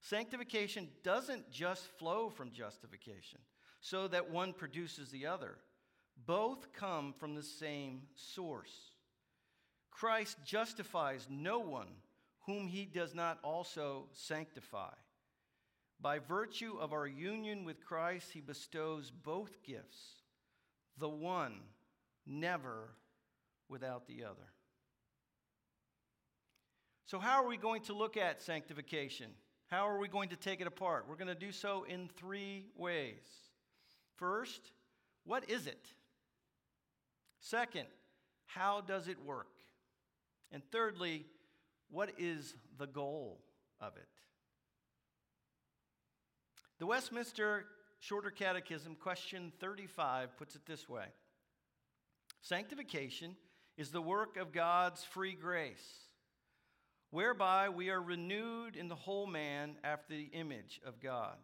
Sanctification 0.00 0.88
doesn't 1.02 1.50
just 1.50 1.84
flow 1.98 2.30
from 2.30 2.52
justification, 2.52 3.40
so 3.80 4.08
that 4.08 4.30
one 4.30 4.52
produces 4.52 5.10
the 5.10 5.26
other. 5.26 5.58
Both 6.26 6.72
come 6.72 7.12
from 7.12 7.34
the 7.34 7.42
same 7.42 8.02
source. 8.14 8.92
Christ 9.90 10.38
justifies 10.44 11.26
no 11.30 11.58
one 11.58 11.88
whom 12.46 12.68
he 12.68 12.84
does 12.84 13.14
not 13.14 13.38
also 13.42 14.06
sanctify. 14.12 14.92
By 16.00 16.18
virtue 16.18 16.76
of 16.78 16.92
our 16.92 17.06
union 17.06 17.64
with 17.64 17.84
Christ, 17.84 18.30
he 18.32 18.40
bestows 18.40 19.10
both 19.10 19.62
gifts, 19.62 20.22
the 20.98 21.08
one 21.08 21.54
never 22.26 22.90
without 23.68 24.06
the 24.06 24.24
other. 24.24 24.52
So, 27.06 27.18
how 27.18 27.42
are 27.42 27.46
we 27.46 27.56
going 27.56 27.82
to 27.82 27.94
look 27.94 28.16
at 28.16 28.42
sanctification? 28.42 29.30
How 29.68 29.88
are 29.88 29.98
we 29.98 30.08
going 30.08 30.28
to 30.30 30.36
take 30.36 30.60
it 30.60 30.66
apart? 30.66 31.06
We're 31.08 31.16
going 31.16 31.28
to 31.28 31.34
do 31.34 31.52
so 31.52 31.84
in 31.88 32.08
three 32.16 32.66
ways. 32.76 33.24
First, 34.16 34.72
what 35.24 35.48
is 35.50 35.66
it? 35.66 35.88
Second, 37.40 37.86
how 38.46 38.80
does 38.80 39.08
it 39.08 39.24
work? 39.24 39.48
And 40.52 40.62
thirdly, 40.70 41.26
what 41.90 42.12
is 42.18 42.54
the 42.78 42.86
goal 42.86 43.40
of 43.80 43.96
it? 43.96 44.08
The 46.78 46.86
Westminster 46.86 47.64
Shorter 48.00 48.30
Catechism, 48.30 48.96
question 48.96 49.50
35, 49.60 50.36
puts 50.36 50.56
it 50.56 50.66
this 50.66 50.88
way 50.88 51.06
Sanctification 52.42 53.34
is 53.78 53.90
the 53.90 54.02
work 54.02 54.36
of 54.36 54.52
God's 54.52 55.02
free 55.02 55.34
grace, 55.34 56.04
whereby 57.10 57.70
we 57.70 57.88
are 57.88 58.02
renewed 58.02 58.76
in 58.76 58.88
the 58.88 58.94
whole 58.94 59.26
man 59.26 59.76
after 59.84 60.14
the 60.14 60.28
image 60.32 60.80
of 60.84 61.00
God, 61.00 61.38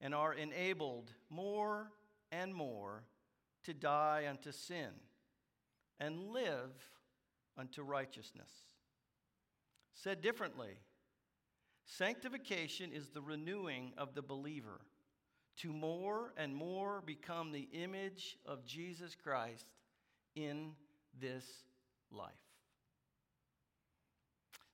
and 0.00 0.14
are 0.14 0.32
enabled 0.32 1.12
more 1.28 1.90
and 2.32 2.54
more 2.54 3.04
to 3.64 3.74
die 3.74 4.26
unto 4.28 4.52
sin 4.52 4.88
and 5.98 6.30
live 6.30 6.72
unto 7.58 7.82
righteousness. 7.82 8.50
Said 9.92 10.22
differently, 10.22 10.78
sanctification 11.90 12.92
is 12.92 13.08
the 13.08 13.20
renewing 13.20 13.92
of 13.98 14.14
the 14.14 14.22
believer 14.22 14.80
to 15.58 15.72
more 15.72 16.32
and 16.36 16.54
more 16.54 17.02
become 17.04 17.50
the 17.50 17.68
image 17.72 18.38
of 18.46 18.64
Jesus 18.64 19.16
Christ 19.20 19.66
in 20.36 20.72
this 21.20 21.44
life. 22.12 22.30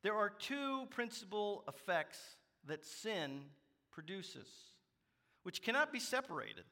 There 0.02 0.14
are 0.14 0.30
two 0.30 0.86
principal 0.90 1.64
effects 1.66 2.18
that 2.66 2.84
sin 2.84 3.40
produces, 3.90 4.46
which 5.42 5.62
cannot 5.62 5.92
be 5.92 5.98
separated. 5.98 6.64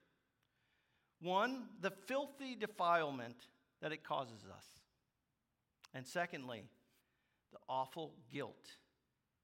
One, 1.21 1.65
the 1.81 1.91
filthy 2.07 2.55
defilement 2.55 3.37
that 3.81 3.93
it 3.93 4.05
causes 4.05 4.45
us. 4.55 4.67
And 5.95 6.07
secondly, 6.07 6.65
the 7.53 7.59
awful 7.69 8.13
guilt 8.31 8.69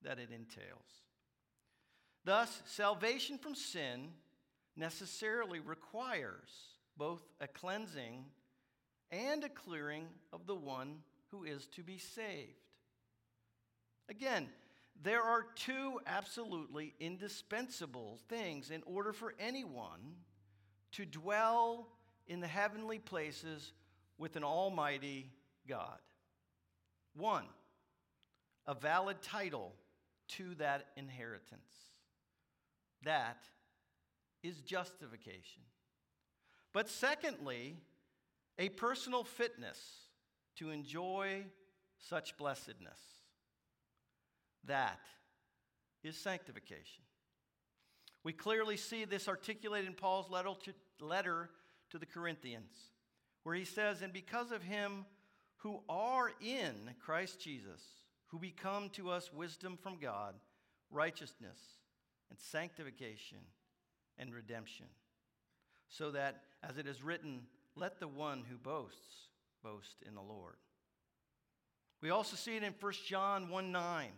that 0.02 0.18
it 0.18 0.30
entails. 0.30 1.04
Thus, 2.24 2.62
salvation 2.66 3.38
from 3.38 3.54
sin 3.54 4.10
necessarily 4.76 5.60
requires 5.60 6.50
both 6.96 7.22
a 7.40 7.48
cleansing 7.48 8.24
and 9.10 9.42
a 9.44 9.48
clearing 9.48 10.06
of 10.32 10.46
the 10.46 10.54
one 10.54 10.98
who 11.30 11.44
is 11.44 11.66
to 11.68 11.82
be 11.82 11.98
saved. 11.98 12.52
Again, 14.08 14.48
there 15.02 15.22
are 15.22 15.46
two 15.54 16.00
absolutely 16.06 16.94
indispensable 17.00 18.18
things 18.28 18.70
in 18.70 18.82
order 18.84 19.12
for 19.12 19.34
anyone 19.38 20.16
to 20.92 21.06
dwell 21.06 21.88
in 22.26 22.40
the 22.40 22.46
heavenly 22.46 22.98
places 22.98 23.72
with 24.18 24.36
an 24.36 24.44
almighty 24.44 25.30
God. 25.66 25.98
One, 27.14 27.46
a 28.66 28.74
valid 28.74 29.22
title 29.22 29.72
to 30.36 30.54
that 30.56 30.86
inheritance. 30.96 31.70
That 33.04 33.38
is 34.42 34.60
justification. 34.60 35.62
But 36.72 36.88
secondly, 36.88 37.76
a 38.58 38.68
personal 38.68 39.24
fitness 39.24 39.78
to 40.56 40.70
enjoy 40.70 41.44
such 41.98 42.36
blessedness. 42.36 42.98
That 44.64 45.00
is 46.02 46.16
sanctification. 46.16 47.04
We 48.22 48.32
clearly 48.32 48.76
see 48.76 49.04
this 49.04 49.28
articulated 49.28 49.88
in 49.88 49.94
Paul's 49.94 50.30
letter 50.30 51.50
to 51.90 51.98
the 51.98 52.06
Corinthians, 52.06 52.72
where 53.42 53.54
he 53.54 53.64
says, 53.64 54.02
And 54.02 54.12
because 54.12 54.52
of 54.52 54.62
him, 54.62 55.06
who 55.58 55.80
are 55.88 56.32
in 56.40 56.74
Christ 57.00 57.40
Jesus, 57.40 57.82
who 58.30 58.38
become 58.38 58.88
to 58.90 59.10
us 59.10 59.32
wisdom 59.32 59.76
from 59.76 59.98
God, 60.00 60.34
righteousness, 60.90 61.58
and 62.30 62.38
sanctification, 62.38 63.38
and 64.18 64.32
redemption. 64.32 64.86
So 65.88 66.12
that, 66.12 66.42
as 66.62 66.78
it 66.78 66.86
is 66.86 67.02
written, 67.02 67.42
let 67.74 67.98
the 67.98 68.08
one 68.08 68.44
who 68.48 68.56
boasts 68.56 69.28
boast 69.64 69.96
in 70.06 70.14
the 70.14 70.20
Lord. 70.20 70.56
We 72.00 72.10
also 72.10 72.36
see 72.36 72.56
it 72.56 72.62
in 72.62 72.74
1 72.78 72.92
John 73.06 73.48
1 73.48 73.72
9, 73.72 74.08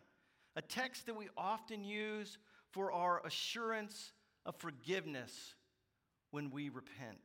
a 0.56 0.62
text 0.62 1.06
that 1.06 1.16
we 1.16 1.28
often 1.36 1.82
use 1.82 2.36
for 2.70 2.92
our 2.92 3.24
assurance 3.24 4.12
of 4.44 4.56
forgiveness 4.56 5.54
when 6.30 6.50
we 6.50 6.68
repent. 6.68 7.18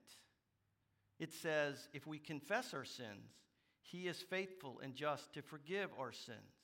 It 1.19 1.33
says, 1.33 1.89
if 1.93 2.07
we 2.07 2.19
confess 2.19 2.73
our 2.73 2.85
sins, 2.85 3.33
he 3.81 4.07
is 4.07 4.21
faithful 4.21 4.79
and 4.83 4.95
just 4.95 5.33
to 5.33 5.41
forgive 5.41 5.89
our 5.99 6.11
sins 6.11 6.56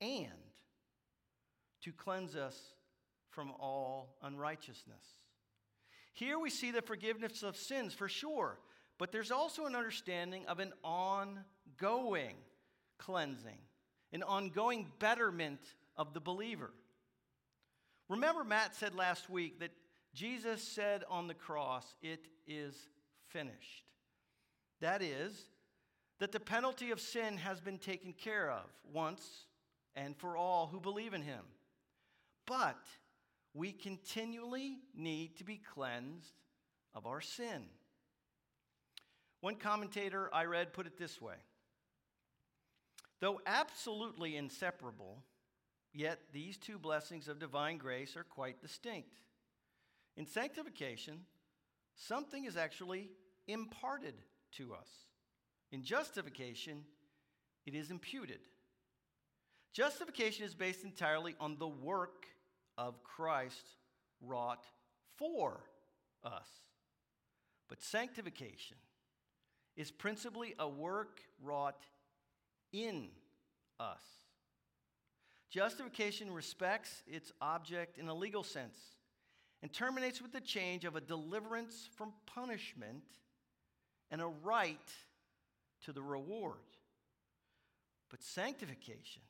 and 0.00 0.28
to 1.82 1.92
cleanse 1.92 2.36
us 2.36 2.58
from 3.30 3.52
all 3.58 4.16
unrighteousness. 4.22 5.04
Here 6.12 6.38
we 6.38 6.50
see 6.50 6.70
the 6.70 6.82
forgiveness 6.82 7.42
of 7.42 7.56
sins 7.56 7.94
for 7.94 8.08
sure, 8.08 8.58
but 8.98 9.12
there's 9.12 9.30
also 9.30 9.66
an 9.66 9.74
understanding 9.74 10.44
of 10.46 10.58
an 10.58 10.72
ongoing 10.84 12.34
cleansing, 12.98 13.58
an 14.12 14.22
ongoing 14.22 14.88
betterment 14.98 15.60
of 15.96 16.12
the 16.12 16.20
believer. 16.20 16.70
Remember, 18.08 18.44
Matt 18.44 18.74
said 18.74 18.94
last 18.94 19.30
week 19.30 19.60
that 19.60 19.70
Jesus 20.14 20.62
said 20.62 21.04
on 21.08 21.28
the 21.28 21.34
cross, 21.34 21.94
It 22.02 22.26
is 22.46 22.74
finished. 23.28 23.84
That 24.80 25.02
is, 25.02 25.46
that 26.18 26.32
the 26.32 26.40
penalty 26.40 26.90
of 26.90 27.00
sin 27.00 27.36
has 27.38 27.60
been 27.60 27.78
taken 27.78 28.12
care 28.12 28.50
of 28.50 28.64
once 28.92 29.46
and 29.94 30.16
for 30.16 30.36
all 30.36 30.66
who 30.66 30.80
believe 30.80 31.14
in 31.14 31.22
him. 31.22 31.44
But 32.46 32.84
we 33.54 33.72
continually 33.72 34.78
need 34.94 35.36
to 35.38 35.44
be 35.44 35.56
cleansed 35.56 36.34
of 36.94 37.06
our 37.06 37.20
sin. 37.20 37.64
One 39.40 39.56
commentator 39.56 40.28
I 40.32 40.44
read 40.44 40.72
put 40.72 40.86
it 40.86 40.98
this 40.98 41.20
way 41.20 41.36
Though 43.20 43.40
absolutely 43.46 44.36
inseparable, 44.36 45.22
yet 45.92 46.20
these 46.32 46.56
two 46.56 46.78
blessings 46.78 47.28
of 47.28 47.38
divine 47.38 47.78
grace 47.78 48.16
are 48.16 48.24
quite 48.24 48.60
distinct. 48.60 49.18
In 50.16 50.26
sanctification, 50.26 51.20
something 51.94 52.44
is 52.44 52.56
actually 52.56 53.10
imparted 53.46 54.14
to 54.52 54.74
us. 54.74 54.88
In 55.72 55.82
justification, 55.82 56.84
it 57.66 57.74
is 57.74 57.90
imputed. 57.90 58.40
Justification 59.72 60.44
is 60.44 60.54
based 60.54 60.84
entirely 60.84 61.36
on 61.40 61.56
the 61.58 61.68
work 61.68 62.26
of 62.76 63.02
Christ 63.04 63.76
wrought 64.20 64.64
for 65.16 65.60
us. 66.24 66.48
But 67.68 67.82
sanctification 67.82 68.76
is 69.76 69.90
principally 69.90 70.54
a 70.58 70.68
work 70.68 71.20
wrought 71.42 71.84
in 72.72 73.08
us. 73.78 74.02
Justification 75.50 76.32
respects 76.32 77.02
its 77.06 77.32
object 77.40 77.98
in 77.98 78.08
a 78.08 78.14
legal 78.14 78.42
sense 78.42 78.78
and 79.62 79.72
terminates 79.72 80.20
with 80.20 80.32
the 80.32 80.40
change 80.40 80.84
of 80.84 80.96
a 80.96 81.00
deliverance 81.00 81.88
from 81.96 82.12
punishment 82.26 83.04
and 84.10 84.20
a 84.20 84.26
right 84.26 84.78
to 85.84 85.92
the 85.92 86.02
reward. 86.02 86.56
But 88.10 88.22
sanctification 88.22 89.22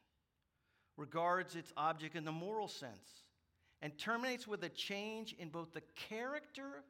regards 1.01 1.57
its 1.57 1.73
object 1.79 2.15
in 2.15 2.27
the 2.27 2.33
moral 2.33 2.69
sense 2.69 3.25
and 3.81 3.97
terminates 3.97 4.47
with 4.47 4.63
a 4.63 4.69
change 4.69 5.35
in 5.39 5.49
both 5.49 5.73
the 5.73 5.81
character 6.09 6.85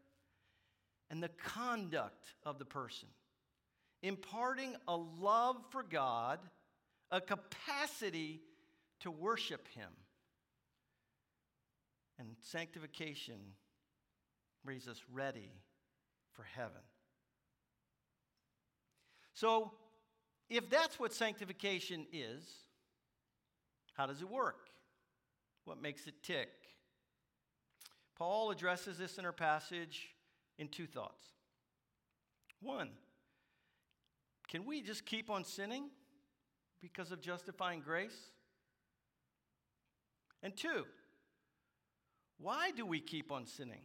and 1.10 1.22
the 1.22 1.28
conduct 1.28 2.34
of 2.44 2.58
the 2.58 2.64
person, 2.64 3.08
imparting 4.02 4.74
a 4.88 4.96
love 4.96 5.56
for 5.70 5.84
God, 5.84 6.40
a 7.12 7.20
capacity 7.20 8.40
to 8.98 9.12
worship 9.12 9.68
Him. 9.68 9.90
And 12.18 12.30
sanctification 12.40 13.38
brings 14.64 14.88
us 14.88 15.00
ready 15.12 15.52
for 16.32 16.42
heaven. 16.42 16.82
So, 19.34 19.70
if 20.48 20.68
that's 20.68 20.98
what 20.98 21.12
sanctification 21.12 22.06
is, 22.12 22.42
how 24.00 24.06
does 24.06 24.22
it 24.22 24.30
work? 24.30 24.70
What 25.66 25.82
makes 25.82 26.06
it 26.06 26.14
tick? 26.22 26.48
Paul 28.16 28.50
addresses 28.50 28.96
this 28.96 29.18
in 29.18 29.26
our 29.26 29.32
passage 29.32 30.08
in 30.58 30.68
two 30.68 30.86
thoughts. 30.86 31.26
One, 32.62 32.88
can 34.48 34.64
we 34.64 34.80
just 34.80 35.04
keep 35.04 35.28
on 35.28 35.44
sinning 35.44 35.90
because 36.80 37.12
of 37.12 37.20
justifying 37.20 37.80
grace? 37.82 38.16
And 40.42 40.56
two, 40.56 40.86
why 42.38 42.70
do 42.70 42.86
we 42.86 43.00
keep 43.00 43.30
on 43.30 43.44
sinning 43.44 43.82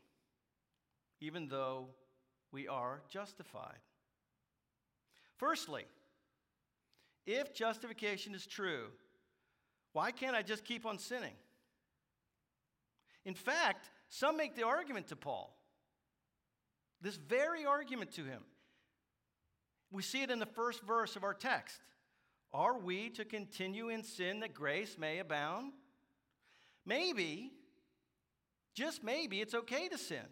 even 1.19 1.49
though 1.49 1.89
we 2.53 2.69
are 2.69 3.01
justified? 3.09 3.79
Firstly, 5.35 5.83
if 7.25 7.53
justification 7.53 8.33
is 8.33 8.47
true, 8.47 8.91
why 9.95 10.11
can't 10.11 10.35
I 10.35 10.41
just 10.41 10.65
keep 10.65 10.85
on 10.85 10.99
sinning? 10.99 11.35
In 13.23 13.33
fact, 13.33 13.89
some 14.09 14.35
make 14.35 14.53
the 14.53 14.65
argument 14.65 15.07
to 15.07 15.15
Paul, 15.15 15.55
this 17.01 17.15
very 17.15 17.65
argument 17.65 18.11
to 18.15 18.25
him. 18.25 18.41
We 19.91 20.01
see 20.03 20.21
it 20.21 20.29
in 20.29 20.39
the 20.39 20.45
first 20.45 20.81
verse 20.81 21.15
of 21.15 21.23
our 21.23 21.33
text. 21.33 21.79
Are 22.53 22.77
we 22.77 23.09
to 23.11 23.23
continue 23.23 23.87
in 23.87 24.03
sin 24.03 24.41
that 24.41 24.53
grace 24.53 24.97
may 24.97 25.19
abound? 25.19 25.71
Maybe, 26.85 27.53
just 28.73 29.01
maybe, 29.01 29.39
it's 29.39 29.53
okay 29.53 29.87
to 29.87 29.97
sin. 29.97 30.27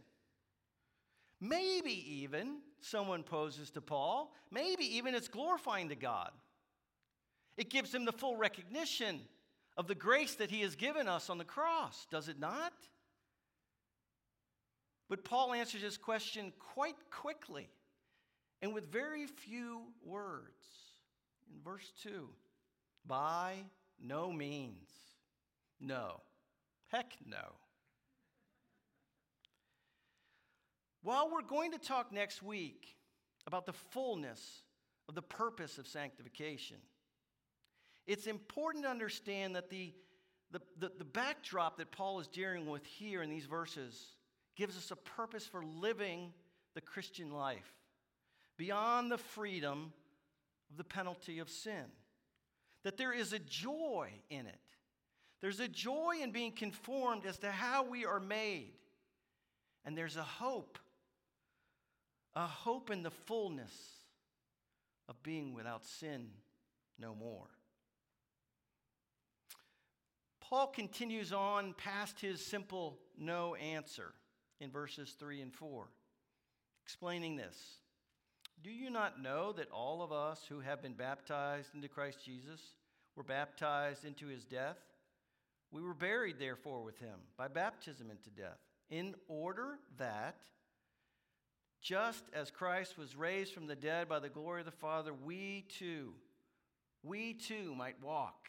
Maybe 1.40 2.22
even, 2.22 2.58
someone 2.82 3.24
poses 3.24 3.72
to 3.72 3.82
Paul, 3.82 4.34
maybe 4.52 4.98
even 4.98 5.16
it's 5.16 5.30
glorifying 5.30 5.88
to 5.88 5.96
God. 5.96 6.32
It 7.56 7.70
gives 7.70 7.96
him 7.96 8.04
the 8.04 8.12
full 8.12 8.36
recognition 8.36 9.22
of 9.78 9.88
the 9.88 9.96
grace 9.96 10.36
that 10.36 10.52
he 10.52 10.62
has 10.62 10.76
given 10.76 11.08
us 11.08 11.30
on 11.30 11.38
the 11.38 11.44
cross, 11.44 12.08
does 12.12 12.28
it 12.28 12.40
not? 12.40 12.74
But 15.10 15.24
Paul 15.24 15.54
answers 15.54 15.82
this 15.82 15.98
question 15.98 16.54
quite 16.60 16.96
quickly 17.12 17.70
and 18.62 18.74
with 18.74 18.92
very 18.92 19.28
few 19.28 19.82
words. 20.04 20.66
In 21.54 21.62
verse 21.64 21.92
2, 22.04 22.30
by 23.06 23.56
no 24.02 24.32
means. 24.32 24.90
No. 25.80 26.22
Heck 26.88 27.14
no. 27.26 27.56
While 31.02 31.30
we're 31.30 31.42
going 31.42 31.74
to 31.74 31.78
talk 31.78 32.14
next 32.14 32.42
week 32.42 32.96
about 33.46 33.66
the 33.66 33.74
fullness 33.74 34.64
of 35.10 35.16
the 35.16 35.22
purpose 35.22 35.78
of 35.78 35.86
sanctification, 35.86 36.78
it's 38.08 38.28
important 38.28 38.84
to 38.86 38.90
understand 38.90 39.56
that 39.56 39.70
the, 39.70 39.94
the, 40.52 40.62
the, 40.78 40.92
the, 40.98 41.06
backdrop 41.06 41.78
that 41.78 41.92
Paul 41.92 42.20
is 42.20 42.28
dealing 42.28 42.66
with 42.68 42.86
here 42.86 43.22
in 43.22 43.30
these 43.30 43.46
verses 43.46 44.08
gives 44.56 44.78
us 44.78 44.92
a 44.92 44.96
purpose 44.96 45.46
for 45.46 45.64
living 45.64 46.34
the 46.76 46.82
Christian 46.82 47.32
life 47.32 47.74
beyond 48.58 49.12
the 49.12 49.18
freedom 49.18 49.94
of 50.70 50.78
the 50.78 50.84
penalty 50.84 51.40
of 51.40 51.50
sin. 51.50 51.86
That 52.84 52.98
there 52.98 53.14
is 53.14 53.34
a 53.34 53.40
joy 53.40 54.10
in 54.30 54.46
it. 54.46 54.60
There's 55.42 55.60
a 55.60 55.68
joy 55.68 56.16
in 56.22 56.32
being 56.32 56.52
conformed 56.52 57.26
as 57.26 57.38
to 57.40 57.52
how 57.52 57.84
we 57.84 58.06
are 58.06 58.20
made. 58.20 58.74
And 59.86 59.98
there's 59.98 60.18
a 60.18 60.24
hope 60.24 60.78
a 62.36 62.48
hope 62.48 62.90
in 62.90 63.04
the 63.04 63.12
fullness 63.12 63.72
of 65.08 65.22
being 65.24 65.54
without 65.54 65.86
sin 65.86 66.30
no 67.00 67.14
more. 67.14 67.48
Paul 70.54 70.68
continues 70.68 71.34
on 71.34 71.74
past 71.74 72.22
his 72.22 72.46
simple 72.46 73.00
no 73.18 73.56
answer 73.56 74.14
in 74.60 74.70
verses 74.70 75.16
3 75.18 75.42
and 75.42 75.52
4, 75.52 75.88
explaining 76.86 77.36
this. 77.36 77.58
Do 78.64 78.70
you 78.70 78.92
not 78.92 79.20
know 79.20 79.52
that 79.54 79.72
all 79.72 80.04
of 80.04 80.12
us 80.12 80.46
who 80.48 80.60
have 80.60 80.80
been 80.80 80.94
baptized 80.94 81.74
into 81.74 81.88
Christ 81.88 82.20
Jesus 82.24 82.62
were 83.16 83.24
baptized 83.24 84.06
into 84.06 84.28
his 84.28 84.46
death? 84.46 84.78
We 85.72 85.82
were 85.82 85.96
buried, 85.96 86.38
therefore, 86.38 86.84
with 86.84 87.00
him 87.00 87.22
by 87.36 87.48
baptism 87.48 88.12
into 88.12 88.30
death, 88.30 88.60
in 88.92 89.16
order 89.28 89.80
that 89.98 90.38
just 91.82 92.26
as 92.32 92.52
Christ 92.52 92.96
was 92.96 93.16
raised 93.16 93.56
from 93.56 93.66
the 93.66 93.76
dead 93.76 94.08
by 94.08 94.20
the 94.20 94.30
glory 94.30 94.62
of 94.62 94.68
the 94.68 94.72
Father, 94.72 95.16
we 95.16 95.66
too, 95.80 96.14
we 97.02 97.34
too 97.34 97.74
might 97.74 98.00
walk 98.04 98.44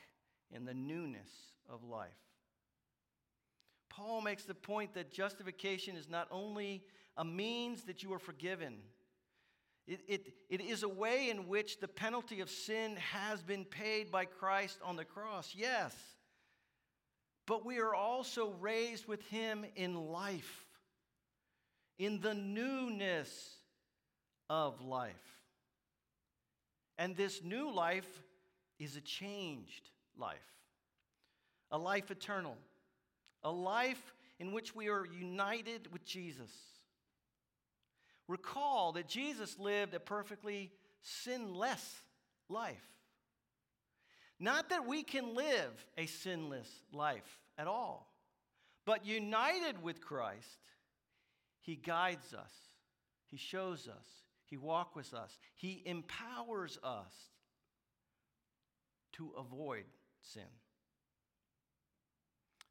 in 0.51 0.65
the 0.65 0.75
newness 0.75 1.31
of 1.69 1.85
life. 1.85 2.11
Paul 3.89 4.23
makes 4.23 4.45
the 4.45 4.55
point 4.55 4.95
that 4.95 5.13
justification 5.13 5.97
is 5.97 6.09
not 6.09 6.27
only 6.31 6.83
a 7.17 7.25
means 7.25 7.85
that 7.85 8.03
you 8.03 8.13
are 8.13 8.19
forgiven, 8.19 8.79
it, 9.87 10.01
it, 10.09 10.33
it 10.49 10.61
is 10.61 10.83
a 10.83 10.89
way 10.89 11.31
in 11.31 11.47
which 11.47 11.79
the 11.79 11.89
penalty 11.89 12.41
of 12.41 12.51
sin 12.51 12.97
has 12.97 13.43
been 13.43 13.65
paid 13.65 14.11
by 14.11 14.25
Christ 14.25 14.79
on 14.83 14.97
the 14.97 15.05
cross, 15.05 15.55
yes. 15.55 15.95
but 17.47 17.65
we 17.65 17.79
are 17.79 17.95
also 17.95 18.55
raised 18.61 19.07
with 19.07 19.23
him 19.29 19.65
in 19.77 19.95
life, 19.95 20.65
in 21.99 22.21
the 22.21 22.35
newness 22.35 23.57
of 24.49 24.81
life. 24.81 25.13
And 26.99 27.17
this 27.17 27.43
new 27.43 27.73
life 27.73 28.23
is 28.79 28.97
a 28.97 29.01
changed 29.01 29.91
life, 30.19 30.53
a 31.71 31.79
life 31.79 32.11
eternal, 32.11 32.57
a 33.43 33.51
life 33.51 34.15
in 34.39 34.53
which 34.53 34.75
we 34.75 34.89
are 34.89 35.07
united 35.07 35.93
with 35.93 36.05
Jesus. 36.05 36.51
Recall 38.27 38.93
that 38.93 39.09
Jesus 39.09 39.59
lived 39.59 39.95
a 39.95 40.01
perfectly 40.01 40.73
sinless 41.03 42.03
life. 42.49 42.83
Not 44.41 44.71
that 44.71 44.87
we 44.87 45.03
can 45.03 45.35
live 45.35 45.87
a 45.97 46.07
sinless 46.07 46.69
life 46.93 47.41
at 47.57 47.67
all, 47.67 48.13
but 48.85 49.07
united 49.07 49.83
with 49.83 50.01
Christ, 50.01 50.59
He 51.61 51.77
guides 51.77 52.35
us, 52.35 52.53
He 53.27 53.37
shows 53.37 53.89
us, 53.89 54.07
He 54.47 54.57
walks 54.57 54.97
with 54.97 55.15
us, 55.15 55.39
He 55.55 55.83
empowers 55.85 56.79
us 56.83 57.13
to 59.13 59.33
avoid 59.39 59.85
sin. 60.33 60.43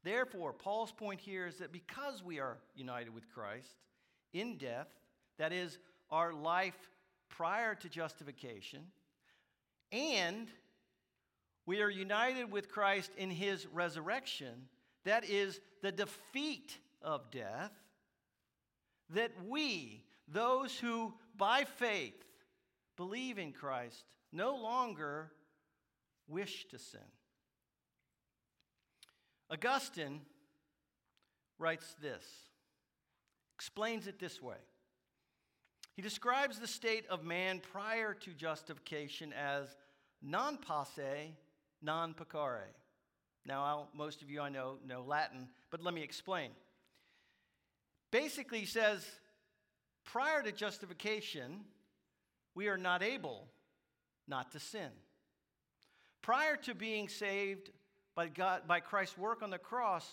Therefore, 0.04 0.52
Paul's 0.52 0.92
point 0.92 1.22
here 1.22 1.48
is 1.48 1.58
that 1.58 1.72
because 1.72 2.24
we 2.24 2.40
are 2.40 2.58
united 2.76 3.14
with 3.14 3.30
Christ 3.34 3.76
in 4.34 4.58
death, 4.58 4.88
that 5.38 5.54
is, 5.54 5.80
our 6.10 6.34
life 6.34 6.78
prior 7.30 7.74
to 7.76 7.90
justification, 7.90 8.82
and 9.92 10.48
we 11.66 11.82
are 11.82 11.90
united 11.90 12.52
with 12.52 12.70
Christ 12.70 13.12
in 13.18 13.32
his 13.32 13.66
resurrection, 13.68 14.68
that 15.06 15.24
is, 15.24 15.60
the 15.82 15.92
defeat 15.92 16.78
of 17.02 17.32
death, 17.32 17.72
that 19.10 19.32
we, 19.48 20.04
those 20.28 20.78
who 20.78 21.14
by 21.38 21.64
faith 21.64 22.26
believe 22.98 23.38
in 23.38 23.54
Christ, 23.54 24.04
no 24.32 24.56
longer 24.56 25.32
wish 26.28 26.66
to 26.70 26.78
sin. 26.78 27.02
Augustine 29.54 30.22
writes 31.60 31.96
this, 32.02 32.26
explains 33.56 34.08
it 34.08 34.20
this 34.20 34.42
way. 34.42 34.58
He 35.96 36.02
describes 36.02 36.58
the 36.58 36.68
state 36.68 37.06
of 37.08 37.24
man 37.24 37.62
prior 37.72 38.16
to 38.16 38.32
justification 38.32 39.32
as 39.32 39.68
non 40.24 40.58
posse, 40.58 41.36
non 41.84 42.16
peccare. 42.16 42.64
Now, 43.46 43.64
I'll, 43.64 43.90
most 43.94 44.24
of 44.24 44.32
you 44.32 44.42
I 44.42 44.50
know 44.50 44.80
know 44.88 45.04
Latin, 45.04 45.50
but 45.70 45.84
let 45.84 45.94
me 45.94 46.02
explain. 46.02 46.50
Basically, 48.12 48.60
he 48.60 48.66
says 48.66 49.06
prior 50.04 50.42
to 50.42 50.52
justification, 50.52 51.60
we 52.56 52.70
are 52.70 52.78
not 52.78 53.04
able 53.04 53.48
not 54.28 54.52
to 54.54 54.60
sin. 54.60 54.90
Prior 56.24 56.56
to 56.56 56.74
being 56.74 57.08
saved 57.08 57.70
by, 58.16 58.28
God, 58.28 58.62
by 58.68 58.80
Christ's 58.80 59.18
work 59.18 59.42
on 59.42 59.50
the 59.50 59.58
cross, 59.58 60.08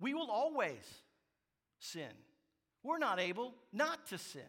we 0.00 0.14
will 0.14 0.30
always 0.30 0.84
sin. 1.78 2.10
We're 2.82 2.98
not 2.98 3.18
able 3.18 3.54
not 3.72 4.06
to 4.08 4.18
sin. 4.18 4.42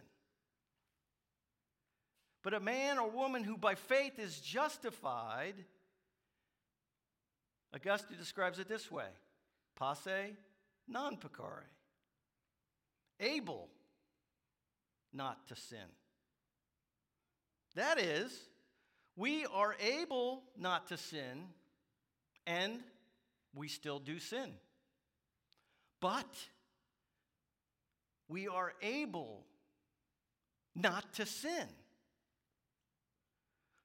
But 2.43 2.53
a 2.53 2.59
man 2.59 2.97
or 2.97 3.09
woman 3.09 3.43
who 3.43 3.57
by 3.57 3.75
faith 3.75 4.19
is 4.19 4.39
justified, 4.39 5.55
Augustine 7.73 8.17
describes 8.17 8.59
it 8.59 8.67
this 8.67 8.91
way 8.91 9.07
posse 9.75 10.35
non 10.87 11.17
peccare, 11.17 11.63
able 13.19 13.69
not 15.13 15.47
to 15.47 15.55
sin. 15.55 15.79
That 17.75 17.99
is, 17.99 18.31
we 19.15 19.45
are 19.45 19.75
able 19.79 20.43
not 20.57 20.87
to 20.87 20.97
sin, 20.97 21.43
and 22.47 22.79
we 23.53 23.67
still 23.67 23.99
do 23.99 24.17
sin. 24.17 24.53
But 25.99 26.25
we 28.27 28.47
are 28.47 28.73
able 28.81 29.45
not 30.73 31.13
to 31.15 31.25
sin. 31.25 31.67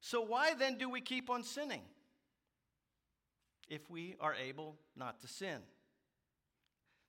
So, 0.01 0.21
why 0.21 0.55
then 0.55 0.79
do 0.79 0.89
we 0.89 1.01
keep 1.01 1.31
on 1.31 1.45
sinning 1.45 1.83
if 3.69 3.89
we 3.91 4.17
are 4.21 4.35
able 4.35 4.77
not 4.97 5.21
to 5.21 5.29
sin? 5.29 5.59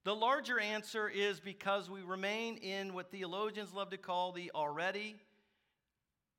The 0.04 0.14
larger 0.14 0.60
answer 0.60 1.08
is 1.08 1.40
because 1.40 1.90
we 1.90 2.02
remain 2.02 2.58
in 2.58 2.94
what 2.94 3.10
theologians 3.10 3.74
love 3.74 3.90
to 3.92 3.98
call 3.98 4.32
the 4.32 4.52
already 4.54 5.16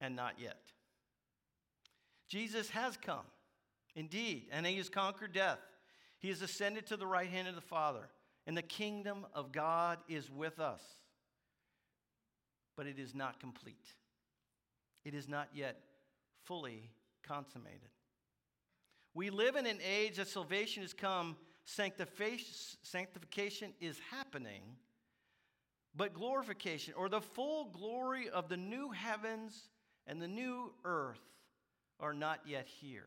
and 0.01 0.15
not 0.15 0.35
yet. 0.39 0.61
Jesus 2.29 2.69
has 2.71 2.97
come, 2.97 3.25
indeed, 3.95 4.49
and 4.51 4.67
he 4.67 4.77
has 4.77 4.89
conquered 4.89 5.33
death. 5.33 5.59
He 6.19 6.29
has 6.29 6.43
ascended 6.43 6.87
to 6.87 6.97
the 6.97 7.07
right 7.07 7.29
hand 7.29 7.49
of 7.49 7.55
the 7.55 7.61
Father, 7.61 8.09
and 8.47 8.57
the 8.57 8.63
kingdom 8.63 9.27
of 9.35 9.53
God 9.53 9.99
is 10.09 10.31
with 10.31 10.59
us. 10.59 10.83
But 12.77 12.87
it 12.87 12.99
is 12.99 13.15
not 13.15 13.41
complete, 13.41 13.95
it 15.05 15.15
is 15.15 15.29
not 15.29 15.49
yet 15.55 15.81
fully 16.45 16.91
consummated. 17.23 17.91
We 19.15 19.31
live 19.31 19.55
in 19.55 19.67
an 19.67 19.79
age 19.89 20.17
that 20.17 20.29
salvation 20.29 20.83
has 20.83 20.93
come, 20.93 21.37
sanctification 21.65 23.73
is 23.81 24.01
happening, 24.11 24.63
but 25.95 26.15
glorification, 26.15 26.95
or 26.97 27.09
the 27.09 27.21
full 27.21 27.67
glory 27.67 28.29
of 28.29 28.49
the 28.49 28.57
new 28.57 28.91
heavens 28.91 29.69
and 30.09 30.21
the 30.21 30.27
new 30.27 30.73
earth, 30.85 31.21
are 32.01 32.13
not 32.13 32.41
yet 32.45 32.67
here. 32.67 33.07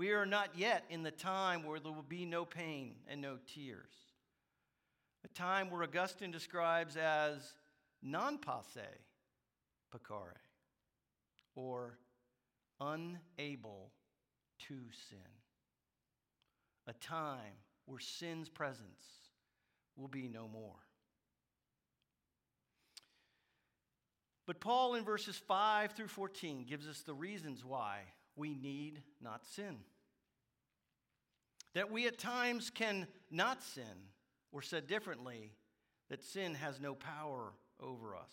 We 0.00 0.12
are 0.12 0.24
not 0.24 0.56
yet 0.56 0.86
in 0.88 1.02
the 1.02 1.10
time 1.10 1.62
where 1.62 1.78
there 1.78 1.92
will 1.92 2.00
be 2.00 2.24
no 2.24 2.46
pain 2.46 2.94
and 3.06 3.20
no 3.20 3.36
tears. 3.54 3.92
A 5.26 5.28
time 5.28 5.68
where 5.68 5.82
Augustine 5.82 6.30
describes 6.30 6.96
as 6.96 7.52
non 8.02 8.38
posse 8.38 8.80
peccare 9.94 10.38
or 11.54 11.98
unable 12.80 13.90
to 14.68 14.74
sin. 15.10 15.18
A 16.86 16.94
time 16.94 17.58
where 17.84 18.00
sin's 18.00 18.48
presence 18.48 19.04
will 19.98 20.08
be 20.08 20.28
no 20.28 20.48
more. 20.48 20.80
But 24.46 24.60
Paul, 24.60 24.94
in 24.94 25.04
verses 25.04 25.36
5 25.36 25.92
through 25.92 26.08
14, 26.08 26.64
gives 26.64 26.88
us 26.88 27.02
the 27.02 27.12
reasons 27.12 27.62
why 27.62 28.04
we 28.40 28.54
need 28.54 29.02
not 29.22 29.46
sin. 29.46 29.76
That 31.74 31.92
we 31.92 32.08
at 32.08 32.18
times 32.18 32.70
can 32.70 33.06
not 33.30 33.62
sin, 33.62 34.08
or 34.50 34.62
said 34.62 34.88
differently, 34.88 35.52
that 36.08 36.24
sin 36.24 36.54
has 36.54 36.80
no 36.80 36.94
power 36.94 37.52
over 37.78 38.16
us. 38.16 38.32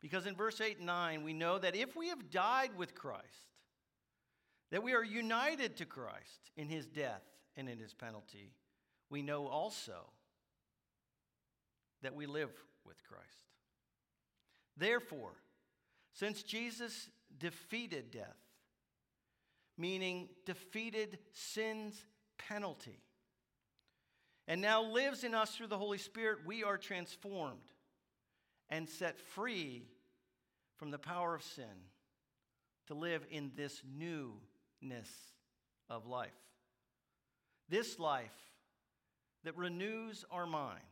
Because 0.00 0.26
in 0.26 0.36
verse 0.36 0.60
8 0.60 0.78
and 0.78 0.86
9, 0.86 1.24
we 1.24 1.32
know 1.32 1.58
that 1.58 1.76
if 1.76 1.96
we 1.96 2.08
have 2.08 2.30
died 2.30 2.70
with 2.76 2.94
Christ, 2.94 3.24
that 4.70 4.82
we 4.82 4.94
are 4.94 5.04
united 5.04 5.76
to 5.78 5.84
Christ 5.84 6.50
in 6.56 6.68
his 6.68 6.86
death 6.86 7.22
and 7.56 7.68
in 7.68 7.78
his 7.78 7.92
penalty, 7.92 8.52
we 9.10 9.20
know 9.20 9.46
also 9.46 10.10
that 12.02 12.14
we 12.14 12.26
live 12.26 12.50
with 12.86 13.02
Christ. 13.02 13.24
Therefore, 14.76 15.32
since 16.12 16.42
Jesus 16.42 17.10
defeated 17.38 18.10
death, 18.10 18.43
meaning 19.76 20.28
defeated 20.44 21.18
sin's 21.32 22.04
penalty, 22.38 23.00
and 24.46 24.60
now 24.60 24.82
lives 24.82 25.24
in 25.24 25.34
us 25.34 25.54
through 25.54 25.68
the 25.68 25.78
Holy 25.78 25.98
Spirit, 25.98 26.40
we 26.46 26.62
are 26.62 26.76
transformed 26.76 27.58
and 28.68 28.88
set 28.88 29.18
free 29.18 29.84
from 30.76 30.90
the 30.90 30.98
power 30.98 31.34
of 31.34 31.42
sin 31.42 31.64
to 32.86 32.94
live 32.94 33.24
in 33.30 33.50
this 33.56 33.82
newness 33.96 35.10
of 35.88 36.06
life. 36.06 36.30
This 37.68 37.98
life 37.98 38.34
that 39.44 39.56
renews 39.56 40.24
our 40.30 40.46
minds. 40.46 40.82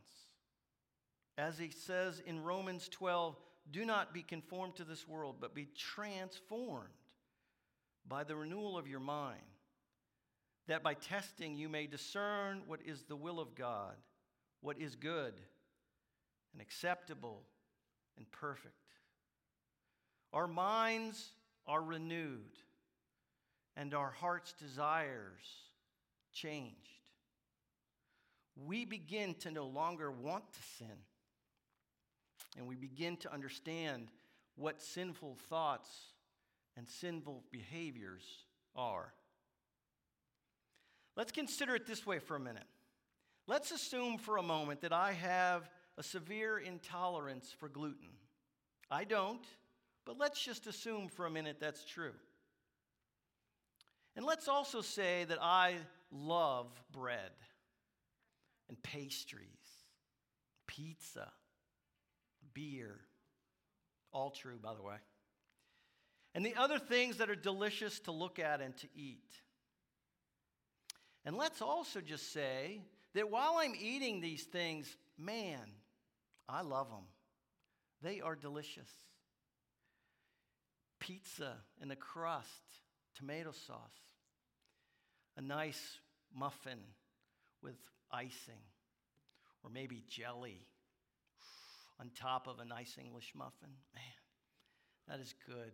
As 1.37 1.59
he 1.59 1.71
says 1.71 2.23
in 2.25 2.43
Romans 2.43 2.89
12, 2.89 3.37
do 3.71 3.85
not 3.85 4.15
be 4.15 4.23
conformed 4.23 4.77
to 4.77 4.85
this 4.85 5.07
world, 5.07 5.37
but 5.41 5.55
be 5.55 5.69
transformed 5.77 6.89
by 8.09 8.25
the 8.25 8.37
renewal 8.37 8.77
of 8.77 8.89
your 8.89 9.01
mind, 9.01 9.41
that 10.69 10.83
by 10.83 10.95
testing 10.95 11.55
you 11.57 11.69
may 11.69 11.87
discern 11.87 12.63
what 12.67 12.81
is 12.85 13.03
the 13.03 13.17
will 13.17 13.41
of 13.41 13.55
God, 13.55 13.95
what 14.61 14.79
is 14.79 14.95
good 14.95 15.35
and 16.53 16.63
acceptable 16.63 17.43
and 18.17 18.31
perfect. 18.31 18.75
Our 20.33 20.47
minds 20.47 21.31
are 21.67 21.83
renewed, 21.83 22.59
and 23.77 23.95
our 23.95 24.11
heart's 24.11 24.53
desires 24.53 25.47
changed. 26.33 26.77
We 28.57 28.85
begin 28.85 29.35
to 29.41 29.51
no 29.51 29.67
longer 29.67 30.11
want 30.11 30.45
to 30.53 30.63
sin. 30.79 30.97
And 32.57 32.67
we 32.67 32.77
begin 32.77 33.17
to 33.19 33.33
understand 33.33 34.09
what 34.57 34.83
sinful 34.83 35.37
thoughts 35.49 35.89
and 36.77 36.89
sinful 36.89 37.45
behaviors 37.51 38.25
are. 38.75 39.13
Let's 41.17 41.33
consider 41.33 41.75
it 41.75 41.87
this 41.87 42.07
way 42.07 42.19
for 42.19 42.37
a 42.37 42.41
minute. 42.41 42.67
Let's 43.47 43.71
assume 43.71 44.19
for 44.19 44.37
a 44.37 44.43
moment 44.43 44.81
that 44.83 44.93
I 44.93 45.13
have 45.13 45.69
a 45.99 46.03
severe 46.03 46.59
intolerance 46.59 47.55
for 47.59 47.69
gluten. 47.69 48.09
I 48.91 49.05
don't, 49.05 49.45
but 50.07 50.19
let's 50.19 50.43
just 50.43 50.67
assume 50.67 51.09
for 51.09 51.27
a 51.27 51.31
minute 51.31 51.59
that's 51.61 51.85
true. 51.85 52.13
And 54.17 54.25
let's 54.25 54.49
also 54.49 54.81
say 54.81 55.25
that 55.25 55.39
I 55.41 55.77
love 56.11 56.69
bread 56.93 57.33
and 58.69 58.83
pastries, 58.83 59.49
pizza, 60.67 61.31
beer. 62.55 63.01
All 64.13 64.31
true, 64.31 64.59
by 64.63 64.75
the 64.75 64.83
way. 64.83 64.97
And 66.35 66.45
the 66.45 66.57
other 66.57 66.79
things 66.79 67.19
that 67.19 67.29
are 67.29 67.37
delicious 67.37 68.01
to 68.01 68.13
look 68.13 68.39
at 68.39 68.61
and 68.61 68.77
to 68.79 68.89
eat. 68.95 69.29
And 71.25 71.37
let's 71.37 71.61
also 71.61 72.01
just 72.01 72.33
say 72.33 72.81
that 73.15 73.31
while 73.31 73.57
I'm 73.59 73.75
eating 73.79 74.21
these 74.21 74.45
things, 74.45 74.97
man, 75.19 75.61
I 76.49 76.63
love 76.63 76.89
them. 76.89 77.05
They 78.03 78.21
are 78.21 78.35
delicious. 78.35 78.89
Pizza 80.99 81.57
in 81.81 81.89
the 81.89 81.97
crust, 81.97 82.49
tomato 83.17 83.53
sauce, 83.53 83.77
a 85.37 85.41
nice 85.41 85.99
muffin 86.35 86.79
with 87.63 87.77
icing, 88.11 88.63
or 89.63 89.71
maybe 89.71 90.03
jelly 90.09 90.67
on 92.01 92.11
top 92.17 92.47
of 92.49 92.59
a 92.59 92.65
nice 92.65 92.97
English 92.99 93.33
muffin. 93.35 93.71
Man, 93.95 94.03
that 95.09 95.21
is 95.21 95.35
good. 95.47 95.73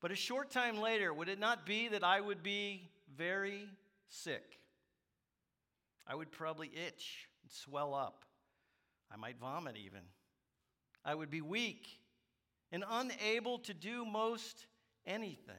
But 0.00 0.12
a 0.12 0.16
short 0.16 0.50
time 0.50 0.78
later, 0.78 1.12
would 1.12 1.28
it 1.28 1.38
not 1.38 1.64
be 1.64 1.88
that 1.88 2.04
I 2.04 2.20
would 2.20 2.42
be 2.42 2.90
very 3.16 3.68
sick? 4.08 4.58
I 6.06 6.14
would 6.14 6.30
probably 6.30 6.68
itch 6.68 7.28
and 7.42 7.50
swell 7.50 7.94
up. 7.94 8.24
I 9.10 9.16
might 9.16 9.38
vomit 9.38 9.76
even. 9.76 10.02
I 11.04 11.14
would 11.14 11.30
be 11.30 11.40
weak 11.40 11.86
and 12.72 12.84
unable 12.88 13.58
to 13.60 13.74
do 13.74 14.04
most 14.04 14.66
anything. 15.06 15.54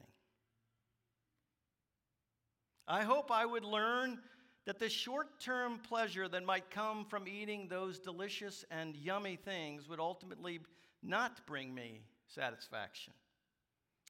I 2.86 3.02
hope 3.02 3.30
I 3.30 3.44
would 3.44 3.64
learn 3.64 4.18
that 4.66 4.78
the 4.78 4.88
short 4.88 5.40
term 5.40 5.78
pleasure 5.78 6.28
that 6.28 6.44
might 6.44 6.70
come 6.70 7.04
from 7.06 7.26
eating 7.26 7.68
those 7.68 7.98
delicious 7.98 8.64
and 8.70 8.94
yummy 8.96 9.36
things 9.36 9.88
would 9.88 10.00
ultimately 10.00 10.60
not 11.02 11.46
bring 11.46 11.74
me 11.74 12.02
satisfaction 12.26 13.12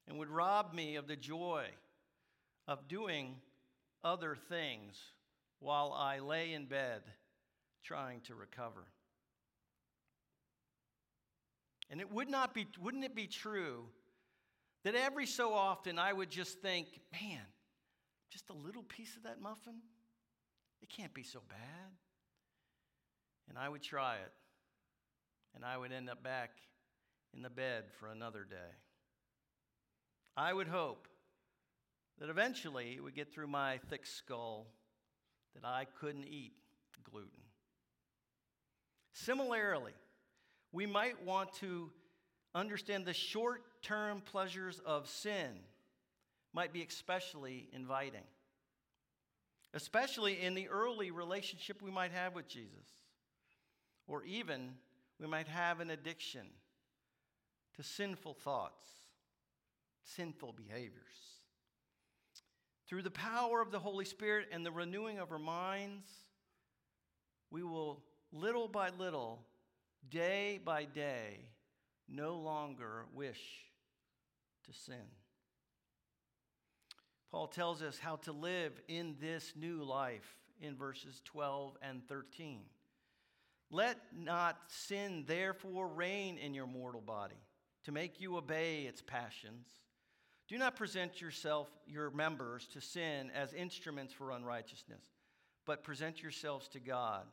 and 0.09 0.17
would 0.17 0.29
rob 0.29 0.73
me 0.73 0.95
of 0.95 1.07
the 1.07 1.15
joy 1.15 1.65
of 2.67 2.87
doing 2.87 3.35
other 4.03 4.35
things 4.49 4.99
while 5.59 5.93
I 5.93 6.19
lay 6.19 6.53
in 6.53 6.65
bed 6.65 7.03
trying 7.83 8.21
to 8.21 8.35
recover. 8.35 8.85
And 11.91 12.01
it 12.01 12.11
would 12.11 12.29
not 12.29 12.53
be, 12.53 12.67
wouldn't 12.81 13.03
it 13.03 13.15
be 13.15 13.27
true 13.27 13.85
that 14.83 14.95
every 14.95 15.27
so 15.27 15.53
often 15.53 15.99
I 15.99 16.11
would 16.11 16.29
just 16.29 16.59
think, 16.59 16.87
man, 17.11 17.41
just 18.31 18.49
a 18.49 18.53
little 18.53 18.83
piece 18.83 19.15
of 19.15 19.23
that 19.23 19.41
muffin? 19.41 19.75
It 20.81 20.89
can't 20.89 21.13
be 21.13 21.23
so 21.23 21.41
bad. 21.49 21.91
And 23.47 23.57
I 23.57 23.69
would 23.69 23.81
try 23.81 24.15
it. 24.15 24.31
And 25.55 25.65
I 25.65 25.77
would 25.77 25.91
end 25.91 26.09
up 26.09 26.23
back 26.23 26.51
in 27.33 27.41
the 27.41 27.49
bed 27.49 27.85
for 27.99 28.07
another 28.07 28.45
day. 28.47 28.75
I 30.35 30.53
would 30.53 30.67
hope 30.67 31.07
that 32.19 32.29
eventually 32.29 32.93
it 32.95 33.03
would 33.03 33.15
get 33.15 33.33
through 33.33 33.47
my 33.47 33.79
thick 33.89 34.05
skull 34.05 34.67
that 35.55 35.65
I 35.65 35.85
couldn't 35.99 36.25
eat 36.25 36.53
gluten. 37.03 37.29
Similarly, 39.13 39.93
we 40.71 40.85
might 40.85 41.23
want 41.25 41.53
to 41.55 41.89
understand 42.53 43.05
the 43.05 43.13
short 43.13 43.63
term 43.81 44.21
pleasures 44.21 44.81
of 44.85 45.07
sin 45.07 45.59
might 46.53 46.73
be 46.73 46.81
especially 46.83 47.69
inviting, 47.73 48.23
especially 49.73 50.41
in 50.41 50.55
the 50.55 50.67
early 50.69 51.11
relationship 51.11 51.81
we 51.81 51.91
might 51.91 52.11
have 52.11 52.33
with 52.33 52.47
Jesus, 52.47 52.87
or 54.07 54.23
even 54.23 54.71
we 55.19 55.27
might 55.27 55.47
have 55.47 55.79
an 55.79 55.89
addiction 55.89 56.47
to 57.75 57.83
sinful 57.83 58.33
thoughts, 58.33 58.85
sinful 60.15 60.53
behaviors. 60.53 60.93
Through 62.87 63.03
the 63.03 63.11
power 63.11 63.61
of 63.61 63.71
the 63.71 63.79
Holy 63.79 64.05
Spirit 64.05 64.47
and 64.51 64.65
the 64.65 64.71
renewing 64.71 65.19
of 65.19 65.31
our 65.31 65.39
minds, 65.39 66.09
we 67.51 67.63
will 67.63 68.03
little 68.31 68.67
by 68.67 68.89
little, 68.89 69.45
day 70.09 70.59
by 70.63 70.85
day, 70.85 71.39
no 72.07 72.35
longer 72.35 73.05
wish 73.13 73.41
to 74.65 74.73
sin. 74.73 74.95
Paul 77.31 77.47
tells 77.47 77.81
us 77.83 77.99
how 77.99 78.15
to 78.17 78.31
live 78.31 78.73
in 78.87 79.15
this 79.21 79.53
new 79.55 79.83
life 79.83 80.35
in 80.59 80.75
verses 80.75 81.21
12 81.25 81.77
and 81.81 82.07
13. 82.07 82.61
Let 83.71 83.97
not 84.17 84.57
sin 84.67 85.25
therefore 85.27 85.87
reign 85.87 86.39
in 86.39 86.55
your 86.55 86.65
mortal 86.65 87.01
body 87.01 87.35
to 87.83 87.91
make 87.91 88.19
you 88.19 88.37
obey 88.37 88.83
its 88.83 89.01
passions. 89.01 89.67
Do 90.49 90.57
not 90.57 90.75
present 90.75 91.21
yourself, 91.21 91.69
your 91.85 92.09
members, 92.09 92.67
to 92.73 92.81
sin 92.81 93.29
as 93.35 93.53
instruments 93.53 94.11
for 94.11 94.31
unrighteousness, 94.31 95.03
but 95.67 95.83
present 95.83 96.23
yourselves 96.23 96.67
to 96.69 96.79
God 96.79 97.25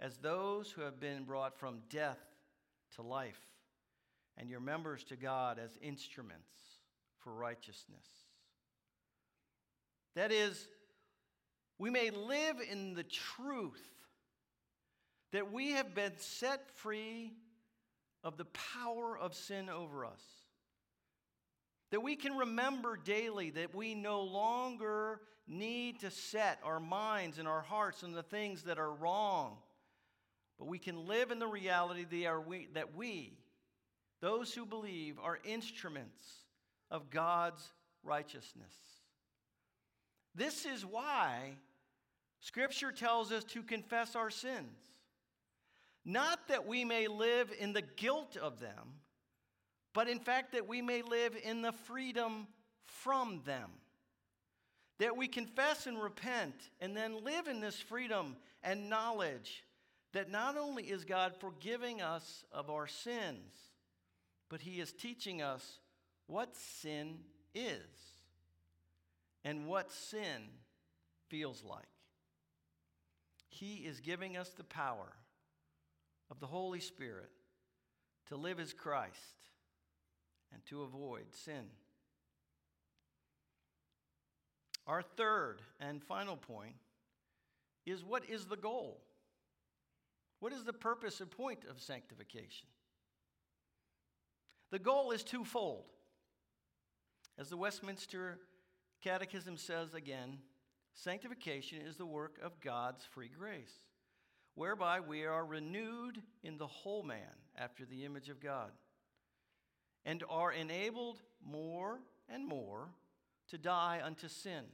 as 0.00 0.16
those 0.16 0.70
who 0.70 0.80
have 0.80 0.98
been 0.98 1.24
brought 1.24 1.58
from 1.58 1.80
death 1.90 2.18
to 2.96 3.02
life, 3.02 3.38
and 4.38 4.48
your 4.48 4.60
members 4.60 5.04
to 5.04 5.16
God 5.16 5.58
as 5.62 5.78
instruments 5.82 6.50
for 7.18 7.34
righteousness. 7.34 8.06
That 10.14 10.32
is, 10.32 10.66
we 11.78 11.90
may 11.90 12.08
live 12.08 12.56
in 12.70 12.94
the 12.94 13.04
truth 13.04 13.84
that 15.32 15.52
we 15.52 15.72
have 15.72 15.94
been 15.94 16.12
set 16.16 16.74
free 16.78 17.34
of 18.24 18.38
the 18.38 18.46
power 18.46 19.18
of 19.18 19.34
sin 19.34 19.68
over 19.68 20.06
us. 20.06 20.22
That 21.92 22.02
we 22.02 22.16
can 22.16 22.36
remember 22.36 22.96
daily 22.96 23.50
that 23.50 23.74
we 23.74 23.94
no 23.94 24.22
longer 24.22 25.20
need 25.46 26.00
to 26.00 26.10
set 26.10 26.58
our 26.64 26.80
minds 26.80 27.38
and 27.38 27.46
our 27.46 27.62
hearts 27.62 28.02
on 28.02 28.12
the 28.12 28.22
things 28.24 28.64
that 28.64 28.78
are 28.78 28.92
wrong 28.92 29.58
but 30.62 30.68
we 30.68 30.78
can 30.78 31.08
live 31.08 31.32
in 31.32 31.40
the 31.40 31.46
reality 31.48 32.04
that 32.74 32.94
we, 32.94 33.32
those 34.20 34.54
who 34.54 34.64
believe, 34.64 35.18
are 35.20 35.40
instruments 35.42 36.22
of 36.88 37.10
God's 37.10 37.72
righteousness. 38.04 38.72
This 40.36 40.64
is 40.64 40.86
why 40.86 41.54
Scripture 42.38 42.92
tells 42.92 43.32
us 43.32 43.42
to 43.42 43.64
confess 43.64 44.14
our 44.14 44.30
sins. 44.30 44.78
Not 46.04 46.46
that 46.46 46.64
we 46.64 46.84
may 46.84 47.08
live 47.08 47.52
in 47.58 47.72
the 47.72 47.82
guilt 47.82 48.36
of 48.36 48.60
them, 48.60 49.00
but 49.94 50.08
in 50.08 50.18
fact 50.18 50.52
that 50.52 50.68
we 50.68 50.82
may 50.82 51.02
live 51.02 51.36
in 51.42 51.62
the 51.62 51.72
freedom 51.72 52.46
from 52.86 53.40
them. 53.44 53.70
That 54.98 55.16
we 55.16 55.26
confess 55.26 55.86
and 55.86 56.00
repent 56.00 56.54
and 56.80 56.96
then 56.96 57.24
live 57.24 57.48
in 57.48 57.60
this 57.60 57.76
freedom 57.80 58.36
and 58.62 58.88
knowledge 58.88 59.64
that 60.12 60.30
not 60.30 60.56
only 60.56 60.84
is 60.84 61.04
God 61.04 61.34
forgiving 61.40 62.00
us 62.00 62.44
of 62.52 62.70
our 62.70 62.86
sins, 62.86 63.52
but 64.48 64.60
He 64.60 64.80
is 64.80 64.92
teaching 64.92 65.42
us 65.42 65.78
what 66.26 66.54
sin 66.54 67.18
is 67.54 67.72
and 69.44 69.66
what 69.66 69.90
sin 69.90 70.42
feels 71.28 71.64
like. 71.64 71.88
He 73.48 73.76
is 73.76 74.00
giving 74.00 74.36
us 74.36 74.50
the 74.50 74.64
power 74.64 75.12
of 76.30 76.40
the 76.40 76.46
Holy 76.46 76.80
Spirit 76.80 77.30
to 78.28 78.36
live 78.36 78.60
as 78.60 78.72
Christ 78.72 79.42
and 80.52 80.64
to 80.66 80.82
avoid 80.82 81.26
sin. 81.32 81.64
Our 84.86 85.02
third 85.02 85.62
and 85.80 86.02
final 86.02 86.36
point 86.36 86.74
is 87.86 88.04
what 88.04 88.28
is 88.28 88.46
the 88.46 88.56
goal? 88.56 89.02
What 90.40 90.52
is 90.52 90.64
the 90.64 90.72
purpose 90.72 91.20
and 91.20 91.30
point 91.30 91.60
of 91.70 91.80
sanctification? 91.80 92.66
The 94.70 94.78
goal 94.78 95.12
is 95.12 95.22
twofold. 95.22 95.84
As 97.38 97.48
the 97.48 97.56
Westminster 97.56 98.38
Catechism 99.02 99.56
says 99.56 99.94
again, 99.94 100.38
Sanctification 100.94 101.80
is 101.80 101.96
the 101.96 102.06
work 102.06 102.38
of 102.42 102.60
God's 102.60 103.04
free 103.04 103.28
grace, 103.28 103.72
whereby 104.54 105.00
we 105.00 105.24
are 105.24 105.44
renewed 105.44 106.22
in 106.42 106.58
the 106.58 106.66
whole 106.66 107.02
man 107.02 107.34
after 107.56 107.84
the 107.84 108.04
image 108.04 108.28
of 108.28 108.40
God, 108.40 108.70
and 110.04 110.22
are 110.28 110.52
enabled 110.52 111.18
more 111.44 112.00
and 112.28 112.46
more 112.46 112.88
to 113.48 113.58
die 113.58 114.00
unto 114.02 114.28
sin 114.28 114.64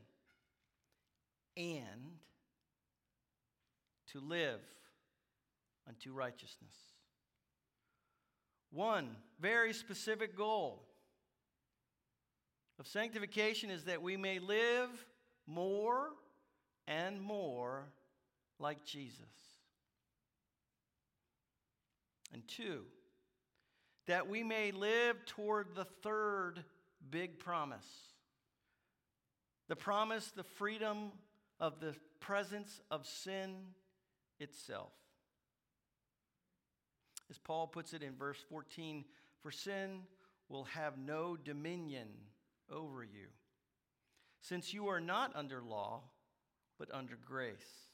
and 1.57 2.19
to 4.13 4.21
live 4.21 4.61
unto 5.87 6.13
righteousness. 6.13 6.75
One 8.71 9.17
very 9.41 9.73
specific 9.73 10.37
goal 10.37 10.85
of 12.79 12.87
sanctification 12.87 13.71
is 13.71 13.85
that 13.85 14.03
we 14.03 14.17
may 14.17 14.39
live 14.39 14.91
more 15.47 16.11
and 16.87 17.21
more 17.21 17.87
like 18.59 18.85
Jesus. 18.85 19.19
And 22.33 22.47
two, 22.47 22.83
that 24.09 24.27
we 24.27 24.43
may 24.43 24.73
live 24.73 25.25
toward 25.27 25.75
the 25.75 25.85
third 26.03 26.65
big 27.11 27.39
promise 27.39 27.87
the 29.69 29.77
promise, 29.77 30.33
the 30.35 30.43
freedom 30.43 31.13
of 31.61 31.79
the 31.79 31.95
presence 32.21 32.81
of 32.91 33.07
sin 33.07 33.55
itself. 34.41 34.93
As 37.29 37.37
Paul 37.37 37.67
puts 37.67 37.93
it 37.93 38.03
in 38.03 38.17
verse 38.17 38.39
14, 38.49 39.05
for 39.43 39.51
sin 39.51 40.05
will 40.49 40.65
have 40.65 40.97
no 40.97 41.37
dominion 41.37 42.09
over 42.73 43.05
you, 43.05 43.27
since 44.41 44.73
you 44.73 44.89
are 44.89 45.01
not 45.01 45.37
under 45.37 45.61
law, 45.61 46.01
but 46.79 46.89
under 46.91 47.19
grace. 47.27 47.91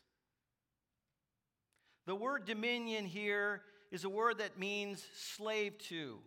The 2.06 2.14
word 2.14 2.44
dominion 2.44 3.04
here 3.04 3.62
is 3.94 4.02
a 4.02 4.08
word 4.08 4.38
that 4.38 4.58
means 4.58 5.06
slave 5.14 5.78
to. 5.78 6.18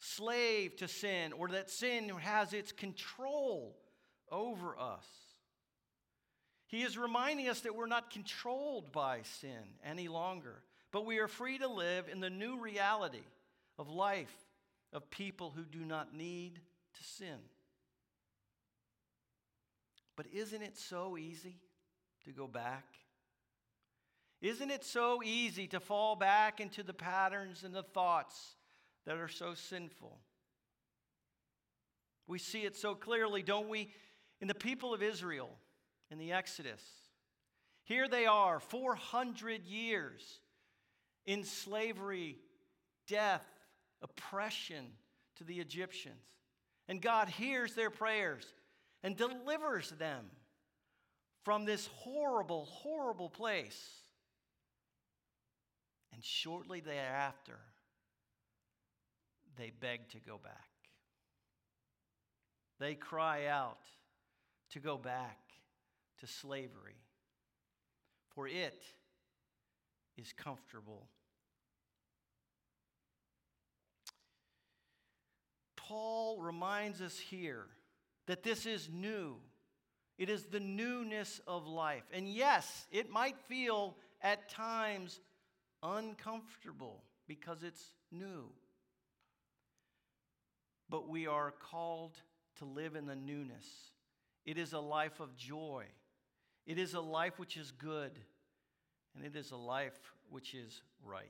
Slave 0.00 0.76
to 0.76 0.86
sin, 0.86 1.32
or 1.32 1.48
that 1.48 1.70
sin 1.70 2.10
has 2.10 2.52
its 2.52 2.72
control 2.72 3.74
over 4.30 4.78
us. 4.78 5.06
He 6.66 6.82
is 6.82 6.98
reminding 6.98 7.48
us 7.48 7.60
that 7.60 7.74
we're 7.74 7.86
not 7.86 8.10
controlled 8.10 8.92
by 8.92 9.22
sin 9.22 9.78
any 9.82 10.08
longer, 10.08 10.62
but 10.92 11.06
we 11.06 11.18
are 11.20 11.26
free 11.26 11.56
to 11.56 11.68
live 11.68 12.06
in 12.12 12.20
the 12.20 12.28
new 12.28 12.60
reality 12.60 13.24
of 13.78 13.88
life 13.88 14.34
of 14.92 15.10
people 15.10 15.54
who 15.56 15.64
do 15.64 15.86
not 15.86 16.14
need 16.14 16.60
to 16.96 17.02
sin. 17.02 17.38
But 20.16 20.26
isn't 20.34 20.60
it 20.60 20.76
so 20.76 21.16
easy 21.16 21.56
to 22.26 22.30
go 22.30 22.46
back? 22.46 22.84
Isn't 24.40 24.70
it 24.70 24.84
so 24.84 25.22
easy 25.22 25.66
to 25.68 25.80
fall 25.80 26.16
back 26.16 26.60
into 26.60 26.82
the 26.82 26.94
patterns 26.94 27.62
and 27.62 27.74
the 27.74 27.82
thoughts 27.82 28.56
that 29.06 29.16
are 29.16 29.28
so 29.28 29.54
sinful? 29.54 30.18
We 32.26 32.38
see 32.38 32.60
it 32.60 32.76
so 32.76 32.94
clearly, 32.94 33.42
don't 33.42 33.68
we, 33.68 33.92
in 34.40 34.48
the 34.48 34.54
people 34.54 34.94
of 34.94 35.02
Israel 35.02 35.50
in 36.10 36.18
the 36.18 36.32
Exodus. 36.32 36.82
Here 37.84 38.08
they 38.08 38.26
are, 38.26 38.60
400 38.60 39.64
years 39.64 40.40
in 41.26 41.44
slavery, 41.44 42.38
death, 43.06 43.44
oppression 44.02 44.86
to 45.36 45.44
the 45.44 45.60
Egyptians. 45.60 46.14
And 46.88 47.00
God 47.00 47.28
hears 47.28 47.74
their 47.74 47.90
prayers 47.90 48.44
and 49.02 49.16
delivers 49.16 49.90
them 49.90 50.26
from 51.44 51.64
this 51.64 51.88
horrible, 51.94 52.66
horrible 52.66 53.28
place. 53.28 53.99
And 56.20 56.24
shortly 56.26 56.80
thereafter, 56.80 57.58
they 59.56 59.70
beg 59.80 60.06
to 60.10 60.18
go 60.18 60.36
back. 60.36 60.68
They 62.78 62.94
cry 62.94 63.46
out 63.46 63.78
to 64.72 64.80
go 64.80 64.98
back 64.98 65.38
to 66.18 66.26
slavery, 66.26 67.00
for 68.34 68.46
it 68.46 68.84
is 70.18 70.34
comfortable. 70.34 71.06
Paul 75.74 76.42
reminds 76.42 77.00
us 77.00 77.18
here 77.18 77.64
that 78.26 78.42
this 78.42 78.66
is 78.66 78.90
new. 78.92 79.36
It 80.18 80.28
is 80.28 80.44
the 80.44 80.60
newness 80.60 81.40
of 81.46 81.66
life. 81.66 82.04
And 82.12 82.28
yes, 82.28 82.86
it 82.92 83.08
might 83.08 83.40
feel 83.48 83.96
at 84.20 84.50
times 84.50 85.18
uncomfortable 85.82 87.02
because 87.26 87.62
it's 87.62 87.84
new. 88.10 88.44
But 90.88 91.08
we 91.08 91.26
are 91.26 91.52
called 91.52 92.16
to 92.58 92.64
live 92.64 92.96
in 92.96 93.06
the 93.06 93.16
newness. 93.16 93.66
It 94.44 94.58
is 94.58 94.72
a 94.72 94.80
life 94.80 95.20
of 95.20 95.36
joy. 95.36 95.84
It 96.66 96.78
is 96.78 96.94
a 96.94 97.00
life 97.00 97.38
which 97.38 97.56
is 97.56 97.70
good. 97.70 98.18
And 99.14 99.24
it 99.24 99.36
is 99.36 99.50
a 99.50 99.56
life 99.56 100.12
which 100.28 100.54
is 100.54 100.82
right. 101.04 101.24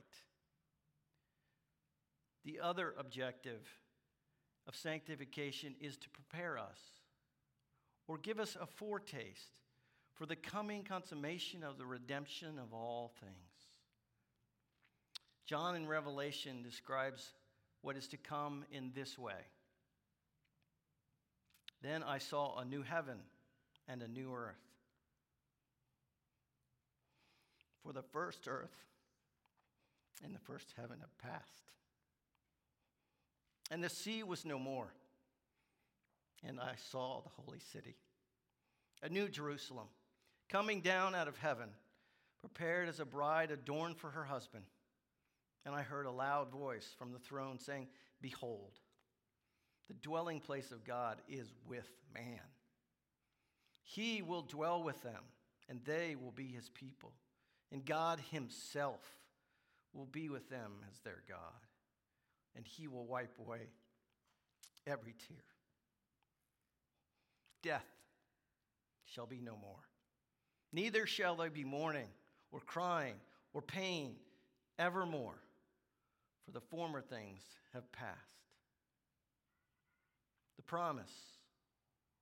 The 2.43 2.59
other 2.59 2.93
objective 2.97 3.67
of 4.67 4.75
sanctification 4.75 5.75
is 5.79 5.97
to 5.97 6.09
prepare 6.09 6.57
us 6.57 6.79
or 8.07 8.17
give 8.17 8.39
us 8.39 8.57
a 8.59 8.65
foretaste 8.65 9.59
for 10.13 10.25
the 10.25 10.35
coming 10.35 10.83
consummation 10.83 11.63
of 11.63 11.77
the 11.77 11.85
redemption 11.85 12.59
of 12.59 12.73
all 12.73 13.11
things. 13.19 13.50
John 15.45 15.75
in 15.75 15.87
Revelation 15.87 16.61
describes 16.63 17.33
what 17.81 17.97
is 17.97 18.07
to 18.09 18.17
come 18.17 18.63
in 18.71 18.91
this 18.93 19.17
way. 19.17 19.47
Then 21.81 22.03
I 22.03 22.19
saw 22.19 22.59
a 22.59 22.65
new 22.65 22.83
heaven 22.83 23.17
and 23.87 24.01
a 24.01 24.07
new 24.07 24.33
earth. 24.33 24.55
For 27.83 27.91
the 27.91 28.03
first 28.03 28.47
earth 28.47 28.75
and 30.23 30.35
the 30.35 30.39
first 30.39 30.73
heaven 30.77 30.97
have 31.01 31.17
passed 31.17 31.71
and 33.71 33.81
the 33.81 33.89
sea 33.89 34.21
was 34.21 34.45
no 34.45 34.59
more. 34.59 34.93
And 36.45 36.59
I 36.59 36.73
saw 36.91 37.21
the 37.21 37.29
holy 37.41 37.59
city, 37.71 37.95
a 39.01 39.09
new 39.09 39.29
Jerusalem, 39.29 39.87
coming 40.49 40.81
down 40.81 41.15
out 41.15 41.27
of 41.27 41.37
heaven, 41.37 41.69
prepared 42.41 42.89
as 42.89 42.99
a 42.99 43.05
bride 43.05 43.51
adorned 43.51 43.97
for 43.97 44.09
her 44.09 44.25
husband. 44.25 44.65
And 45.65 45.75
I 45.75 45.81
heard 45.81 46.05
a 46.05 46.11
loud 46.11 46.49
voice 46.51 46.87
from 46.97 47.11
the 47.11 47.19
throne 47.19 47.59
saying, 47.59 47.87
Behold, 48.21 48.79
the 49.87 49.93
dwelling 49.95 50.39
place 50.39 50.71
of 50.71 50.83
God 50.83 51.21
is 51.27 51.51
with 51.67 51.89
man. 52.13 52.39
He 53.83 54.21
will 54.21 54.43
dwell 54.43 54.83
with 54.83 55.01
them, 55.03 55.23
and 55.69 55.79
they 55.85 56.15
will 56.15 56.31
be 56.31 56.47
his 56.47 56.69
people. 56.69 57.13
And 57.71 57.85
God 57.85 58.19
himself 58.31 59.01
will 59.93 60.05
be 60.05 60.29
with 60.29 60.49
them 60.49 60.71
as 60.89 60.99
their 60.99 61.23
God 61.27 61.67
and 62.55 62.65
he 62.65 62.87
will 62.87 63.05
wipe 63.05 63.37
away 63.39 63.69
every 64.85 65.15
tear. 65.27 65.43
Death 67.63 67.85
shall 69.05 69.25
be 69.25 69.41
no 69.41 69.55
more. 69.61 69.79
Neither 70.73 71.05
shall 71.05 71.35
there 71.35 71.49
be 71.49 71.63
mourning, 71.63 72.07
or 72.51 72.59
crying, 72.61 73.15
or 73.53 73.61
pain 73.61 74.15
evermore, 74.79 75.41
for 76.51 76.59
the 76.59 76.65
former 76.65 77.01
things 77.01 77.41
have 77.73 77.91
passed. 77.91 78.17
The 80.57 80.63
promise, 80.63 81.11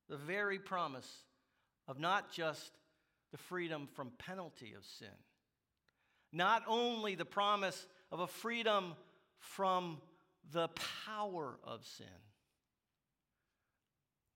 the 0.08 0.18
very 0.18 0.60
promise 0.60 1.24
of 1.88 2.00
not 2.00 2.32
just 2.32 2.72
the 3.32 3.38
freedom 3.38 3.88
from 3.94 4.12
penalty 4.18 4.74
of 4.78 4.86
sin, 4.86 5.08
not 6.32 6.64
only 6.68 7.16
the 7.16 7.26
promise 7.26 7.88
of 8.12 8.20
a 8.20 8.28
freedom 8.28 8.94
from 9.40 9.98
the 10.52 10.70
power 11.06 11.58
of 11.64 11.86
sin, 11.86 12.06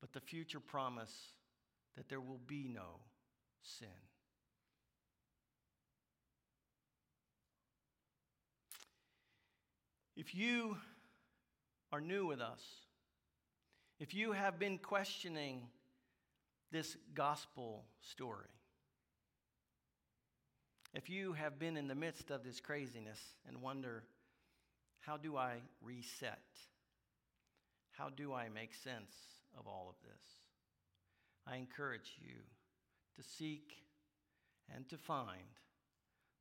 but 0.01 0.11
the 0.11 0.21
future 0.21 0.59
promise 0.59 1.13
that 1.95 2.09
there 2.09 2.21
will 2.21 2.41
be 2.47 2.67
no 2.67 2.99
sin. 3.61 3.87
If 10.15 10.35
you 10.35 10.77
are 11.91 12.01
new 12.01 12.25
with 12.25 12.39
us, 12.39 12.61
if 13.99 14.13
you 14.13 14.31
have 14.31 14.59
been 14.59 14.77
questioning 14.77 15.61
this 16.71 16.97
gospel 17.13 17.85
story, 18.01 18.49
if 20.93 21.09
you 21.09 21.33
have 21.33 21.57
been 21.57 21.77
in 21.77 21.87
the 21.87 21.95
midst 21.95 22.29
of 22.29 22.43
this 22.43 22.59
craziness 22.59 23.19
and 23.47 23.61
wonder, 23.61 24.03
how 24.99 25.17
do 25.17 25.35
I 25.35 25.55
reset? 25.81 26.43
How 27.91 28.09
do 28.09 28.33
I 28.33 28.49
make 28.49 28.73
sense 28.73 29.13
of 29.57 29.67
all 29.67 29.87
of 29.89 29.95
this? 30.07 30.21
I 31.47 31.57
encourage 31.57 32.17
you 32.21 32.35
to 33.15 33.23
seek 33.37 33.73
and 34.73 34.87
to 34.89 34.97
find 34.97 35.59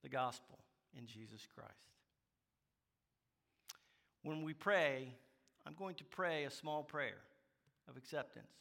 the 0.02 0.08
gospel 0.08 0.58
in 0.96 1.06
Jesus 1.06 1.46
Christ. 1.54 1.91
When 4.22 4.42
we 4.42 4.54
pray, 4.54 5.14
I'm 5.66 5.74
going 5.74 5.96
to 5.96 6.04
pray 6.04 6.44
a 6.44 6.50
small 6.50 6.82
prayer 6.82 7.18
of 7.88 7.96
acceptance. 7.96 8.52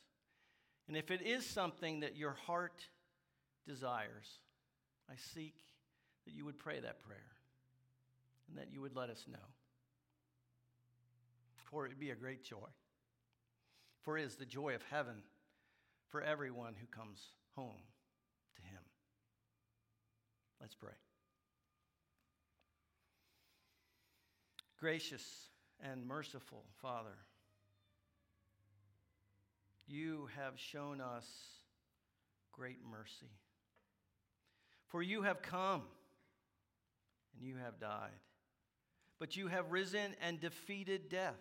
And 0.88 0.98
if 0.98 1.12
it 1.12 1.22
is 1.22 1.46
something 1.46 2.02
that 2.02 2.18
your 2.18 2.34
heart 2.46 2.86
desires, 3.68 4.40
I 5.10 5.14
seek 5.34 5.56
that 6.26 6.34
you 6.34 6.46
would 6.46 6.60
pray 6.60 6.80
that 6.80 7.02
prayer 7.02 7.32
and 8.50 8.58
that 8.58 8.72
you 8.72 8.82
would 8.82 8.96
let 8.96 9.10
us 9.10 9.26
know. 9.32 9.38
For 11.70 11.86
it 11.86 11.90
would 11.90 12.00
be 12.00 12.10
a 12.10 12.16
great 12.16 12.44
joy. 12.44 12.68
For 14.02 14.18
it 14.18 14.26
is 14.26 14.36
the 14.36 14.46
joy 14.46 14.76
of 14.76 14.82
heaven 14.90 15.24
for 16.10 16.22
everyone 16.22 16.74
who 16.80 16.88
comes 16.88 17.22
home 17.56 17.84
to 18.56 18.62
Him. 18.64 18.82
Let's 20.60 20.76
pray. 20.76 20.92
Gracious 24.80 25.51
and 25.82 26.06
merciful 26.06 26.64
Father, 26.82 27.18
you 29.88 30.30
have 30.38 30.60
shown 30.60 31.02
us 31.02 31.26
great 32.52 32.80
mercy. 32.90 33.32
For 34.88 35.02
you 35.02 35.24
have 35.24 35.42
come 35.42 35.84
and 37.36 37.48
you 37.48 37.56
have 37.56 37.80
died, 37.80 38.10
but 39.20 39.36
you 39.36 39.48
have 39.48 39.72
risen 39.72 40.16
and 40.22 40.40
defeated 40.40 41.10
death. 41.10 41.40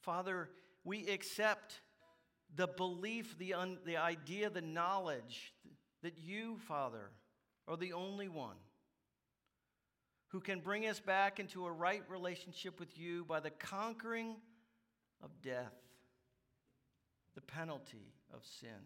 Father, 0.00 0.50
we 0.84 1.08
accept 1.08 1.80
the 2.54 2.66
belief, 2.66 3.36
the, 3.38 3.54
un, 3.54 3.78
the 3.84 3.96
idea, 3.96 4.50
the 4.50 4.60
knowledge 4.60 5.52
that 6.02 6.18
you, 6.18 6.58
Father, 6.68 7.10
are 7.66 7.76
the 7.76 7.92
only 7.92 8.28
one 8.28 8.56
who 10.34 10.40
can 10.40 10.58
bring 10.58 10.84
us 10.88 10.98
back 10.98 11.38
into 11.38 11.64
a 11.64 11.70
right 11.70 12.02
relationship 12.08 12.80
with 12.80 12.98
you 12.98 13.24
by 13.24 13.38
the 13.38 13.50
conquering 13.50 14.34
of 15.22 15.30
death, 15.42 15.76
the 17.36 17.40
penalty 17.40 18.12
of 18.34 18.40
sin. 18.44 18.82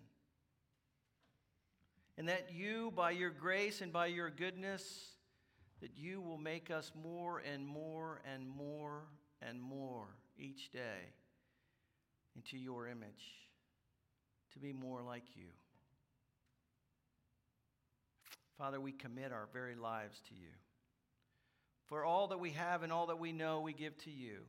And 2.19 2.29
that 2.29 2.51
you, 2.53 2.93
by 2.95 3.13
your 3.13 3.31
grace 3.31 3.81
and 3.81 3.91
by 3.91 4.09
your 4.09 4.29
goodness, 4.29 5.07
that 5.81 5.93
you 5.97 6.21
will 6.21 6.37
make 6.37 6.71
us 6.71 6.93
more 7.03 7.39
and 7.51 7.67
more 7.67 8.21
and 8.31 8.47
more 8.47 9.05
and 9.41 9.59
more 9.59 10.05
each 10.39 10.71
day 10.71 11.15
into 12.37 12.59
your 12.59 12.89
image, 12.89 13.49
to 14.53 14.59
be 14.59 14.75
more 14.75 15.01
like 15.01 15.25
you. 15.35 15.49
Father, 18.59 18.79
we 18.79 18.93
commit 18.93 19.33
our 19.33 19.49
very 19.51 19.77
lives 19.77 20.21
to 20.29 20.35
you. 20.35 20.51
For 21.89 22.05
all 22.05 22.29
that 22.29 22.39
we 22.39 22.51
have 22.51 22.83
and 22.83 22.93
all 22.93 23.07
that 23.07 23.19
we 23.19 23.33
know, 23.33 23.61
we 23.61 23.73
give 23.73 23.97
to 24.05 24.11
you. 24.11 24.41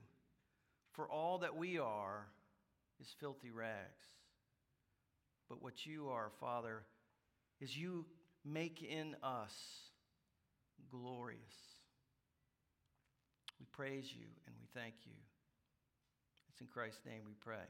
For 0.94 1.08
all 1.10 1.40
that 1.40 1.56
we 1.56 1.80
are 1.80 2.28
is 3.00 3.08
filthy 3.20 3.52
rags. 3.52 4.04
But 5.48 5.64
what 5.64 5.86
you 5.86 6.10
are, 6.10 6.32
Father, 6.40 6.84
is 7.62 7.76
you 7.76 8.06
make 8.46 8.84
in 8.84 9.16
us 9.24 9.54
glorious. 10.92 11.40
We 13.60 13.66
praise 13.72 14.06
you 14.14 14.28
and 14.46 14.56
we 14.60 14.68
thank 14.80 14.96
you. 15.06 15.14
It's 16.50 16.62
in 16.62 16.68
Christ's 16.68 17.06
name 17.06 17.22
we 17.26 17.34
pray. 17.40 17.68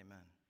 Amen. 0.00 0.41